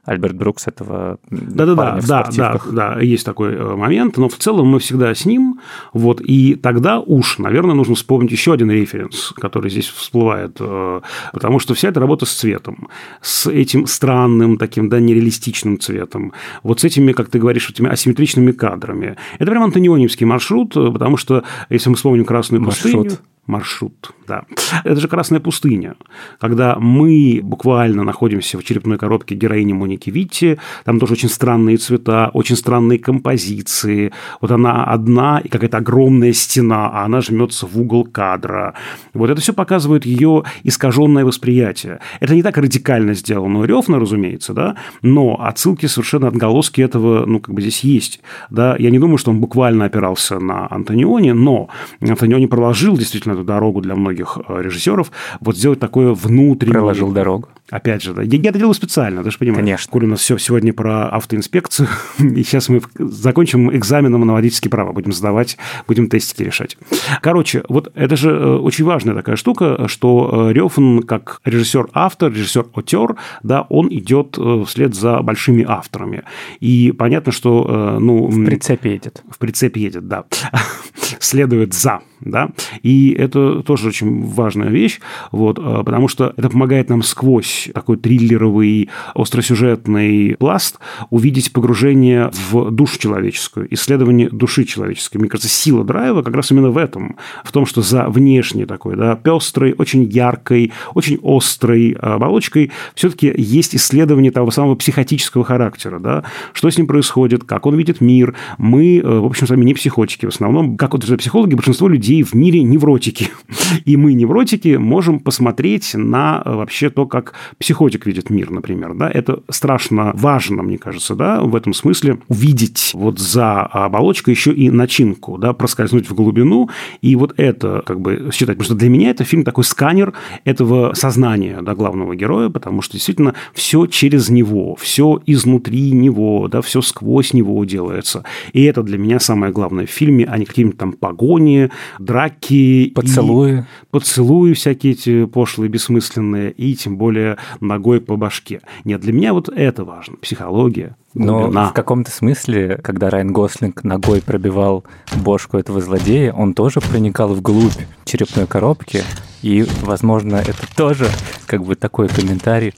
Альберт 0.05 0.35
Брукс 0.35 0.67
этого 0.67 1.19
Да-да-да, 1.29 1.75
парня 1.75 2.01
в 2.01 2.07
да, 2.07 2.29
да, 2.31 2.59
да, 2.71 2.99
есть 3.01 3.25
такой 3.25 3.53
э, 3.53 3.75
момент, 3.75 4.15
но 4.15 4.29
в 4.29 4.37
целом 4.37 4.67
мы 4.67 4.79
всегда 4.79 5.13
с 5.13 5.25
ним, 5.25 5.59
вот, 5.91 6.21
и 6.21 6.55
тогда 6.55 6.99
уж, 6.99 7.37
наверное, 7.37 7.75
нужно 7.75 7.95
вспомнить 7.95 8.31
еще 8.31 8.53
один 8.53 8.71
референс, 8.71 9.33
который 9.35 9.69
здесь 9.69 9.87
всплывает, 9.87 10.55
э, 10.59 11.01
потому 11.33 11.59
что 11.59 11.73
вся 11.73 11.89
эта 11.89 11.99
работа 11.99 12.25
с 12.25 12.31
цветом, 12.31 12.87
с 13.21 13.47
этим 13.47 13.87
странным 13.87 14.57
таким, 14.57 14.87
да, 14.87 15.01
нереалистичным 15.01 15.79
цветом, 15.79 16.31
вот 16.63 16.79
с 16.79 16.85
этими, 16.85 17.11
как 17.11 17.27
ты 17.27 17.39
говоришь, 17.39 17.69
этими 17.69 17.89
асимметричными 17.89 18.53
кадрами. 18.53 19.17
Это 19.37 19.51
прям 19.51 19.63
антонионевский 19.63 20.25
маршрут, 20.25 20.77
э, 20.77 20.91
потому 20.91 21.17
что, 21.17 21.43
если 21.69 21.89
мы 21.89 21.97
вспомним 21.97 22.23
«Красную 22.23 22.61
Маршрут. 22.61 23.00
Пустыню», 23.03 23.19
маршрут, 23.47 24.11
да. 24.27 24.43
Это 24.83 24.99
же 24.99 25.07
Красная 25.07 25.39
пустыня, 25.39 25.95
когда 26.39 26.77
мы 26.79 27.41
буквально 27.43 28.03
находимся 28.03 28.57
в 28.57 28.63
черепной 28.63 28.97
коробке 28.97 29.35
героини 29.35 29.73
Моники 29.73 30.09
Витти, 30.09 30.57
там 30.85 30.99
тоже 30.99 31.13
очень 31.13 31.29
странные 31.29 31.77
цвета, 31.77 32.29
очень 32.33 32.55
странные 32.55 32.99
композиции. 32.99 34.13
Вот 34.39 34.51
она 34.51 34.85
одна, 34.85 35.39
и 35.39 35.49
какая-то 35.49 35.77
огромная 35.77 36.33
стена, 36.33 36.89
а 36.93 37.05
она 37.05 37.21
жмется 37.21 37.65
в 37.65 37.77
угол 37.77 38.05
кадра. 38.05 38.73
Вот 39.13 39.29
это 39.29 39.41
все 39.41 39.53
показывает 39.53 40.05
ее 40.05 40.43
искаженное 40.63 41.25
восприятие. 41.25 41.99
Это 42.19 42.35
не 42.35 42.43
так 42.43 42.57
радикально 42.57 43.15
сделано 43.15 43.59
у 43.59 43.65
Рёфна, 43.65 43.99
разумеется, 43.99 44.53
да, 44.53 44.75
но 45.01 45.43
отсылки 45.43 45.87
совершенно 45.87 46.27
отголоски 46.27 46.81
этого, 46.81 47.25
ну, 47.25 47.39
как 47.39 47.53
бы 47.53 47.61
здесь 47.61 47.81
есть. 47.83 48.21
Да, 48.49 48.75
я 48.77 48.91
не 48.91 48.99
думаю, 48.99 49.17
что 49.17 49.31
он 49.31 49.41
буквально 49.41 49.85
опирался 49.85 50.39
на 50.39 50.67
Антониони, 50.69 51.31
но 51.31 51.67
Антониони 51.99 52.45
проложил 52.45 52.97
действительно 52.97 53.30
эту 53.31 53.43
дорогу 53.43 53.81
для 53.81 53.95
многих 53.95 54.37
э, 54.47 54.61
режиссеров, 54.61 55.11
вот 55.39 55.57
сделать 55.57 55.79
такое 55.79 56.13
внутреннее... 56.13 56.73
Проложил 56.73 57.11
дорогу. 57.11 57.49
Опять 57.71 58.03
же, 58.03 58.13
да. 58.13 58.21
Я, 58.21 58.37
я 58.37 58.49
это 58.49 58.59
делаю 58.59 58.73
специально, 58.73 59.23
ты 59.23 59.31
же 59.31 59.37
понимаешь. 59.37 59.63
Конечно. 59.63 59.91
Коля, 59.91 60.05
у 60.05 60.09
нас 60.09 60.19
все 60.19 60.37
сегодня 60.37 60.73
про 60.73 61.07
автоинспекцию, 61.07 61.87
и 62.19 62.43
сейчас 62.43 62.67
мы 62.67 62.81
закончим 62.99 63.73
экзаменом 63.75 64.27
на 64.27 64.33
водительские 64.33 64.69
права, 64.69 64.91
будем 64.91 65.13
сдавать, 65.13 65.57
будем 65.87 66.09
тестики 66.09 66.43
решать. 66.43 66.77
Короче, 67.21 67.63
вот 67.69 67.91
это 67.95 68.17
же 68.17 68.29
э, 68.29 68.55
очень 68.57 68.83
важная 68.83 69.15
такая 69.15 69.37
штука, 69.37 69.87
что 69.87 70.49
э, 70.49 70.53
Рёфн, 70.53 70.99
как 70.99 71.39
режиссер-автор, 71.45 72.31
режиссер-отер, 72.31 73.15
да, 73.41 73.61
он 73.69 73.87
идет 73.89 74.37
вслед 74.67 74.93
за 74.93 75.21
большими 75.21 75.65
авторами. 75.65 76.23
И 76.59 76.91
понятно, 76.91 77.31
что, 77.31 77.97
ну... 77.99 78.27
В 78.27 78.45
прицепе 78.45 78.91
едет. 78.91 79.23
В 79.29 79.37
прицепе 79.37 79.81
едет, 79.81 80.07
да. 80.09 80.25
Следует 81.19 81.73
за, 81.73 82.01
да. 82.19 82.49
И 82.83 83.20
это 83.21 83.61
тоже 83.61 83.89
очень 83.89 84.25
важная 84.25 84.69
вещь, 84.69 84.99
вот, 85.31 85.59
э, 85.59 85.83
потому 85.85 86.07
что 86.07 86.33
это 86.35 86.49
помогает 86.49 86.89
нам 86.89 87.03
сквозь 87.03 87.69
такой 87.73 87.97
триллеровый, 87.97 88.89
остросюжетный 89.13 90.35
пласт 90.37 90.79
увидеть 91.09 91.53
погружение 91.53 92.31
в 92.49 92.71
душу 92.71 92.99
человеческую, 92.99 93.71
исследование 93.73 94.29
души 94.29 94.65
человеческой. 94.65 95.17
Мне 95.17 95.29
кажется, 95.29 95.49
сила 95.49 95.83
драйва 95.83 96.23
как 96.23 96.35
раз 96.35 96.51
именно 96.51 96.71
в 96.71 96.77
этом, 96.77 97.17
в 97.43 97.51
том, 97.51 97.65
что 97.65 97.81
за 97.81 98.09
внешней 98.09 98.65
такой, 98.65 98.95
да, 98.95 99.15
пестрой, 99.15 99.75
очень 99.77 100.03
яркой, 100.03 100.71
очень 100.95 101.19
острой 101.23 101.91
оболочкой 101.91 102.71
все-таки 102.95 103.31
есть 103.37 103.75
исследование 103.75 104.31
того 104.31 104.51
самого 104.51 104.75
психотического 104.75 105.43
характера, 105.43 105.99
да, 105.99 106.23
что 106.53 106.69
с 106.69 106.77
ним 106.77 106.87
происходит, 106.87 107.43
как 107.43 107.65
он 107.65 107.75
видит 107.75 108.01
мир. 108.01 108.35
Мы, 108.57 108.97
э, 108.97 109.19
в 109.19 109.25
общем, 109.25 109.45
с 109.45 109.49
вами 109.49 109.65
не 109.65 109.73
психотики 109.73 110.25
в 110.25 110.29
основном. 110.29 110.77
Как 110.77 110.93
вот 110.93 111.05
психологи, 111.17 111.53
большинство 111.53 111.87
людей 111.87 112.23
в 112.23 112.33
мире 112.33 112.63
невротики, 112.63 113.10
невротики, 113.11 113.29
и 113.85 113.97
мы, 113.97 114.13
невротики, 114.13 114.77
можем 114.77 115.19
посмотреть 115.19 115.93
на 115.93 116.41
э, 116.43 116.53
вообще 116.53 116.89
то, 116.89 117.05
как 117.05 117.33
психотик 117.57 118.05
видит 118.05 118.29
мир, 118.29 118.51
например. 118.51 118.93
Да? 118.93 119.09
Это 119.09 119.43
страшно 119.49 120.11
важно, 120.13 120.63
мне 120.63 120.77
кажется, 120.77 121.15
да, 121.15 121.41
в 121.41 121.55
этом 121.55 121.73
смысле 121.73 122.19
увидеть 122.27 122.91
вот 122.93 123.19
за 123.19 123.61
оболочкой 123.61 124.33
еще 124.33 124.51
и 124.51 124.69
начинку, 124.69 125.37
да, 125.37 125.53
проскользнуть 125.53 126.09
в 126.09 126.13
глубину, 126.13 126.69
и 127.01 127.15
вот 127.15 127.33
это 127.37 127.83
как 127.85 127.99
бы 127.99 128.29
считать. 128.33 128.57
Потому 128.57 128.65
что 128.65 128.75
для 128.75 128.89
меня 128.89 129.09
это 129.11 129.23
фильм 129.23 129.43
такой 129.43 129.63
сканер 129.63 130.13
этого 130.45 130.93
сознания 130.93 131.61
да, 131.61 131.75
главного 131.75 132.15
героя, 132.15 132.49
потому 132.49 132.81
что 132.81 132.93
действительно 132.93 133.33
все 133.53 133.85
через 133.85 134.29
него, 134.29 134.75
все 134.75 135.19
изнутри 135.25 135.91
него, 135.91 136.47
да, 136.47 136.61
все 136.61 136.81
сквозь 136.81 137.33
него 137.33 137.63
делается. 137.65 138.23
И 138.53 138.63
это 138.63 138.83
для 138.83 138.97
меня 138.97 139.19
самое 139.19 139.51
главное 139.51 139.85
в 139.85 139.89
фильме, 139.89 140.25
а 140.25 140.37
не 140.37 140.45
какие-нибудь 140.45 140.77
там 140.77 140.93
погони, 140.93 141.69
драки. 141.99 142.91
И 143.03 143.07
Поцелуи. 143.07 143.65
поцелуи 143.89 144.53
всякие 144.53 144.93
эти 144.93 145.25
пошлые, 145.25 145.69
бессмысленные, 145.69 146.51
и 146.51 146.75
тем 146.75 146.97
более 146.97 147.37
ногой 147.59 148.01
по 148.01 148.15
башке. 148.15 148.61
Нет, 148.85 149.01
для 149.01 149.13
меня 149.13 149.33
вот 149.33 149.49
это 149.49 149.83
важно. 149.85 150.17
Психология, 150.17 150.95
Но 151.13 151.41
глубина. 151.43 151.67
в 151.69 151.73
каком-то 151.73 152.11
смысле, 152.11 152.79
когда 152.83 153.09
Райан 153.09 153.31
Гослинг 153.33 153.83
ногой 153.83 154.21
пробивал 154.21 154.83
бошку 155.15 155.57
этого 155.57 155.81
злодея, 155.81 156.33
он 156.33 156.53
тоже 156.53 156.79
проникал 156.81 157.33
вглубь 157.33 157.73
черепной 158.05 158.47
коробки. 158.47 159.03
И, 159.41 159.65
возможно, 159.81 160.35
это 160.35 160.67
тоже 160.75 161.07
как 161.47 161.63
бы 161.63 161.75
такой 161.75 162.07
комментарий. 162.07 162.73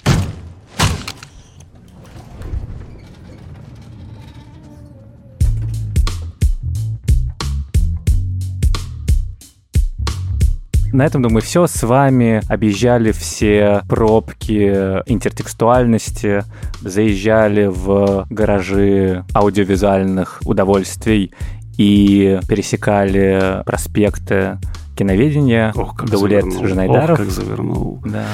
На 10.93 11.05
этом, 11.05 11.23
думаю, 11.23 11.41
все. 11.41 11.65
С 11.65 11.81
вами 11.81 12.41
объезжали 12.47 13.11
все 13.11 13.81
пробки 13.89 15.01
интертекстуальности, 15.07 16.43
заезжали 16.81 17.65
в 17.65 18.27
гаражи 18.29 19.25
аудиовизуальных 19.33 20.41
удовольствий 20.45 21.31
и 21.77 22.39
пересекали 22.47 23.63
проспекты 23.65 24.59
киноведения. 24.95 25.73
Ох, 25.75 25.95
как 25.95 26.11
Даулет 26.11 26.43
завернул. 26.43 26.67
Жанайдаров. 26.67 27.19
Ох, 27.19 27.25
как 27.25 27.29
завернул. 27.33 27.99
Да, 28.05 28.11
да. 28.11 28.25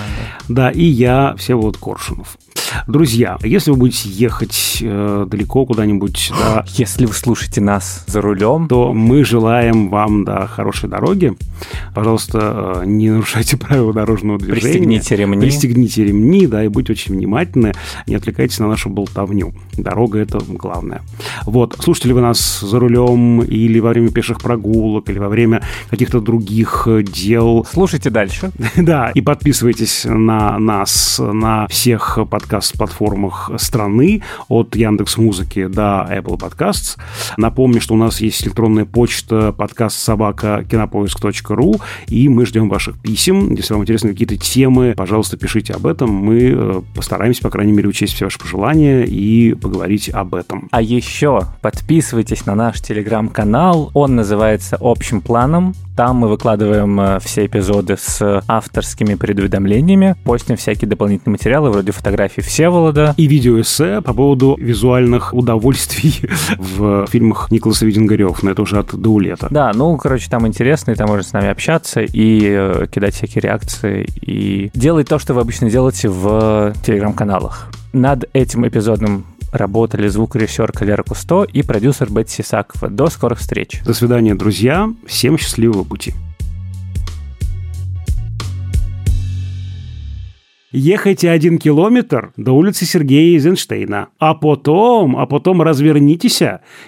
Да, 0.50 0.70
и 0.72 0.84
я, 0.84 1.36
Всеволод 1.38 1.78
Коршунов. 1.78 2.38
Друзья, 2.88 3.38
если 3.44 3.72
вы 3.72 3.78
будете 3.78 4.10
ехать 4.10 4.80
э, 4.82 5.26
далеко 5.30 5.66
куда-нибудь, 5.66 6.32
да, 6.40 6.66
Если 6.74 7.06
вы 7.06 7.14
слушаете 7.14 7.62
нас 7.62 8.04
за 8.08 8.22
рулем, 8.22 8.68
то 8.68 8.94
мы 8.94 9.24
желаем 9.24 9.90
вам, 9.90 10.24
да, 10.26 10.48
хорошей 10.48 10.90
дороги. 10.90 11.34
Пожалуйста, 11.94 12.82
э, 12.82 12.86
не 12.86 13.10
нарушайте 13.10 13.58
правила 13.58 13.94
дорожного 13.94 14.40
движения. 14.40 14.62
пристегните 14.62 15.16
ремни. 15.16 15.42
Пристегните 15.42 16.06
ремни, 16.06 16.48
да, 16.48 16.64
и 16.64 16.68
будьте 16.68 16.94
очень 16.94 17.14
внимательны, 17.16 17.74
не 18.08 18.16
отвлекайтесь 18.16 18.60
на 18.60 18.68
нашу 18.68 18.90
болтовню. 18.90 19.54
Дорога– 19.78 20.20
это 20.20 20.40
главное. 20.48 21.02
Вот, 21.46 21.78
слушайте 21.80 22.10
ли 22.10 22.14
вы 22.14 22.22
нас 22.22 22.60
за 22.60 22.80
рулем 22.80 23.42
или 23.42 23.80
во 23.80 23.90
время 23.90 24.10
пеших 24.10 24.40
прогулок, 24.42 25.10
или 25.10 25.20
во 25.20 25.30
время 25.30 25.62
каких-то 25.90 26.22
других 26.22 26.84
э, 26.88 27.04
дел, 27.04 27.66
слушайте 27.72 28.10
дальше. 28.10 28.52
да, 28.78 29.12
и 29.12 29.22
подписывайтесь 29.22 30.06
на 30.06 30.58
нас 30.60 31.20
на 31.20 31.68
всех 31.68 32.20
подкаст-платформах 32.60 33.52
страны, 33.58 34.22
от 34.50 34.76
Яндекс 34.76 35.18
Музыки 35.18 35.68
до 35.68 36.08
Apple 36.10 36.38
Podcasts. 36.38 36.98
Напомню, 37.38 37.80
что 37.80 37.94
у 37.94 37.98
нас 37.98 38.22
есть 38.22 38.44
электронная 38.44 38.86
почта 38.86 39.54
подкаст 39.54 40.00
собака 40.00 40.66
кинопоиск.ру, 40.70 41.76
и 42.08 42.28
мы 42.28 42.46
ждем 42.46 42.70
ваших 42.70 43.00
писем. 43.02 43.54
Если 43.54 43.74
вам 43.74 43.84
интересны 43.84 44.12
какие-то 44.12 44.38
темы, 44.38 44.94
пожалуйста, 44.98 45.38
пишите 45.38 45.74
об 45.74 45.88
этом. 45.88 46.10
Мы 46.10 46.54
э, 46.54 46.82
постараемся, 46.96 47.42
по 47.42 47.50
крайней 47.50 47.72
мере, 47.72 47.88
учесть 47.88 48.14
все 48.14 48.26
ваши 48.26 48.40
пожелания 48.40 49.04
и 49.06 49.54
поговорить 49.54 50.10
об 50.10 50.36
этом. 50.36 50.68
А 50.72 50.82
еще 50.82 51.44
подписывайтесь 51.62 52.46
на 52.46 52.56
наш 52.56 52.82
телеграм-канал. 52.82 53.92
Он 53.94 54.16
называется 54.16 54.78
«Общим 54.80 55.22
планом». 55.22 55.76
Там 56.00 56.16
мы 56.16 56.30
выкладываем 56.30 56.98
э, 57.02 57.20
все 57.20 57.46
эпизоды 57.46 57.98
с 57.98 58.42
авторскими 58.48 59.16
предуведомлениями, 59.16 60.16
постим 60.24 60.56
всякие 60.56 60.88
дополнительные 60.88 61.34
материалы, 61.34 61.72
вроде 61.72 61.92
фотографий 61.92 62.40
Всеволода. 62.40 63.14
И 63.18 63.28
видеоэссе 63.28 64.00
по 64.00 64.14
поводу 64.14 64.56
визуальных 64.58 65.34
удовольствий 65.34 66.22
в 66.58 67.06
фильмах 67.08 67.52
Николаса 67.52 67.86
Видингарев. 67.86 68.44
Но 68.44 68.52
это 68.52 68.62
уже 68.62 68.80
от 68.80 68.96
Даулета. 68.96 69.50
Да, 69.52 69.74
ну, 69.76 69.98
короче, 69.98 70.30
там 70.30 70.48
интересно, 70.48 70.92
и 70.92 70.96
там 70.96 71.10
можно 71.10 71.24
с 71.24 71.34
нами 71.34 71.50
общаться 71.50 72.00
и 72.00 72.46
э, 72.46 72.86
кидать 72.90 73.16
всякие 73.16 73.42
реакции, 73.42 74.08
и 74.22 74.72
делать 74.74 75.10
то, 75.10 75.20
что 75.20 75.34
вы 75.34 75.42
обычно 75.42 75.70
делаете 75.70 76.08
в 76.08 76.76
телеграм-каналах. 76.82 77.68
Над 77.92 78.24
этим 78.32 78.66
эпизодом 78.66 79.26
работали 79.52 80.08
звукорежиссер 80.08 80.72
Калера 80.72 81.04
Кусто 81.04 81.44
и 81.44 81.64
продюсер 81.64 82.10
Бетси 82.10 82.42
Сакова. 82.42 82.90
До 82.90 83.08
скорых 83.08 83.40
встреч! 83.40 83.82
До 83.86 83.94
свидания, 83.94 84.36
друзья. 84.36 84.90
Всем 85.06 85.38
счастливого 85.38 85.84
пути. 85.84 86.14
Ехайте 90.72 91.32
один 91.32 91.58
километр 91.58 92.32
до 92.38 92.52
улицы 92.52 92.86
Сергея 92.86 93.34
Эйзенштейна. 93.34 94.10
А 94.20 94.36
потом, 94.36 95.18
а 95.18 95.26
потом 95.26 95.64
развернитесь 95.64 96.44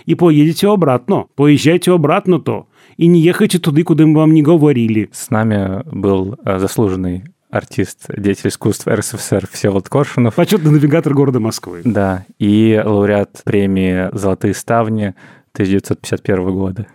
и 0.05 0.14
поедете 0.14 0.68
обратно. 0.68 1.26
Поезжайте 1.36 1.91
обратно-то. 1.91 2.68
И 2.97 3.07
не 3.07 3.22
ехайте 3.22 3.57
туда, 3.57 3.82
куда 3.82 4.05
мы 4.05 4.20
вам 4.20 4.36
не 4.36 4.43
говорили. 4.43 5.09
С 5.12 5.32
нами 5.32 5.82
был 5.91 6.38
э, 6.45 6.59
заслуженный 6.59 7.24
артист, 7.52 8.06
деятель 8.16 8.49
искусств 8.49 8.88
РСФСР 8.88 9.47
Всеволод 9.52 9.89
Коршунов. 9.89 10.36
Почетный 10.36 10.72
навигатор 10.72 11.14
города 11.14 11.39
Москвы. 11.39 11.82
Да, 11.84 12.26
и 12.39 12.82
лауреат 12.84 13.41
премии 13.43 14.10
«Золотые 14.18 14.54
ставни» 14.54 15.16
1951 15.54 16.52
года. 16.52 16.88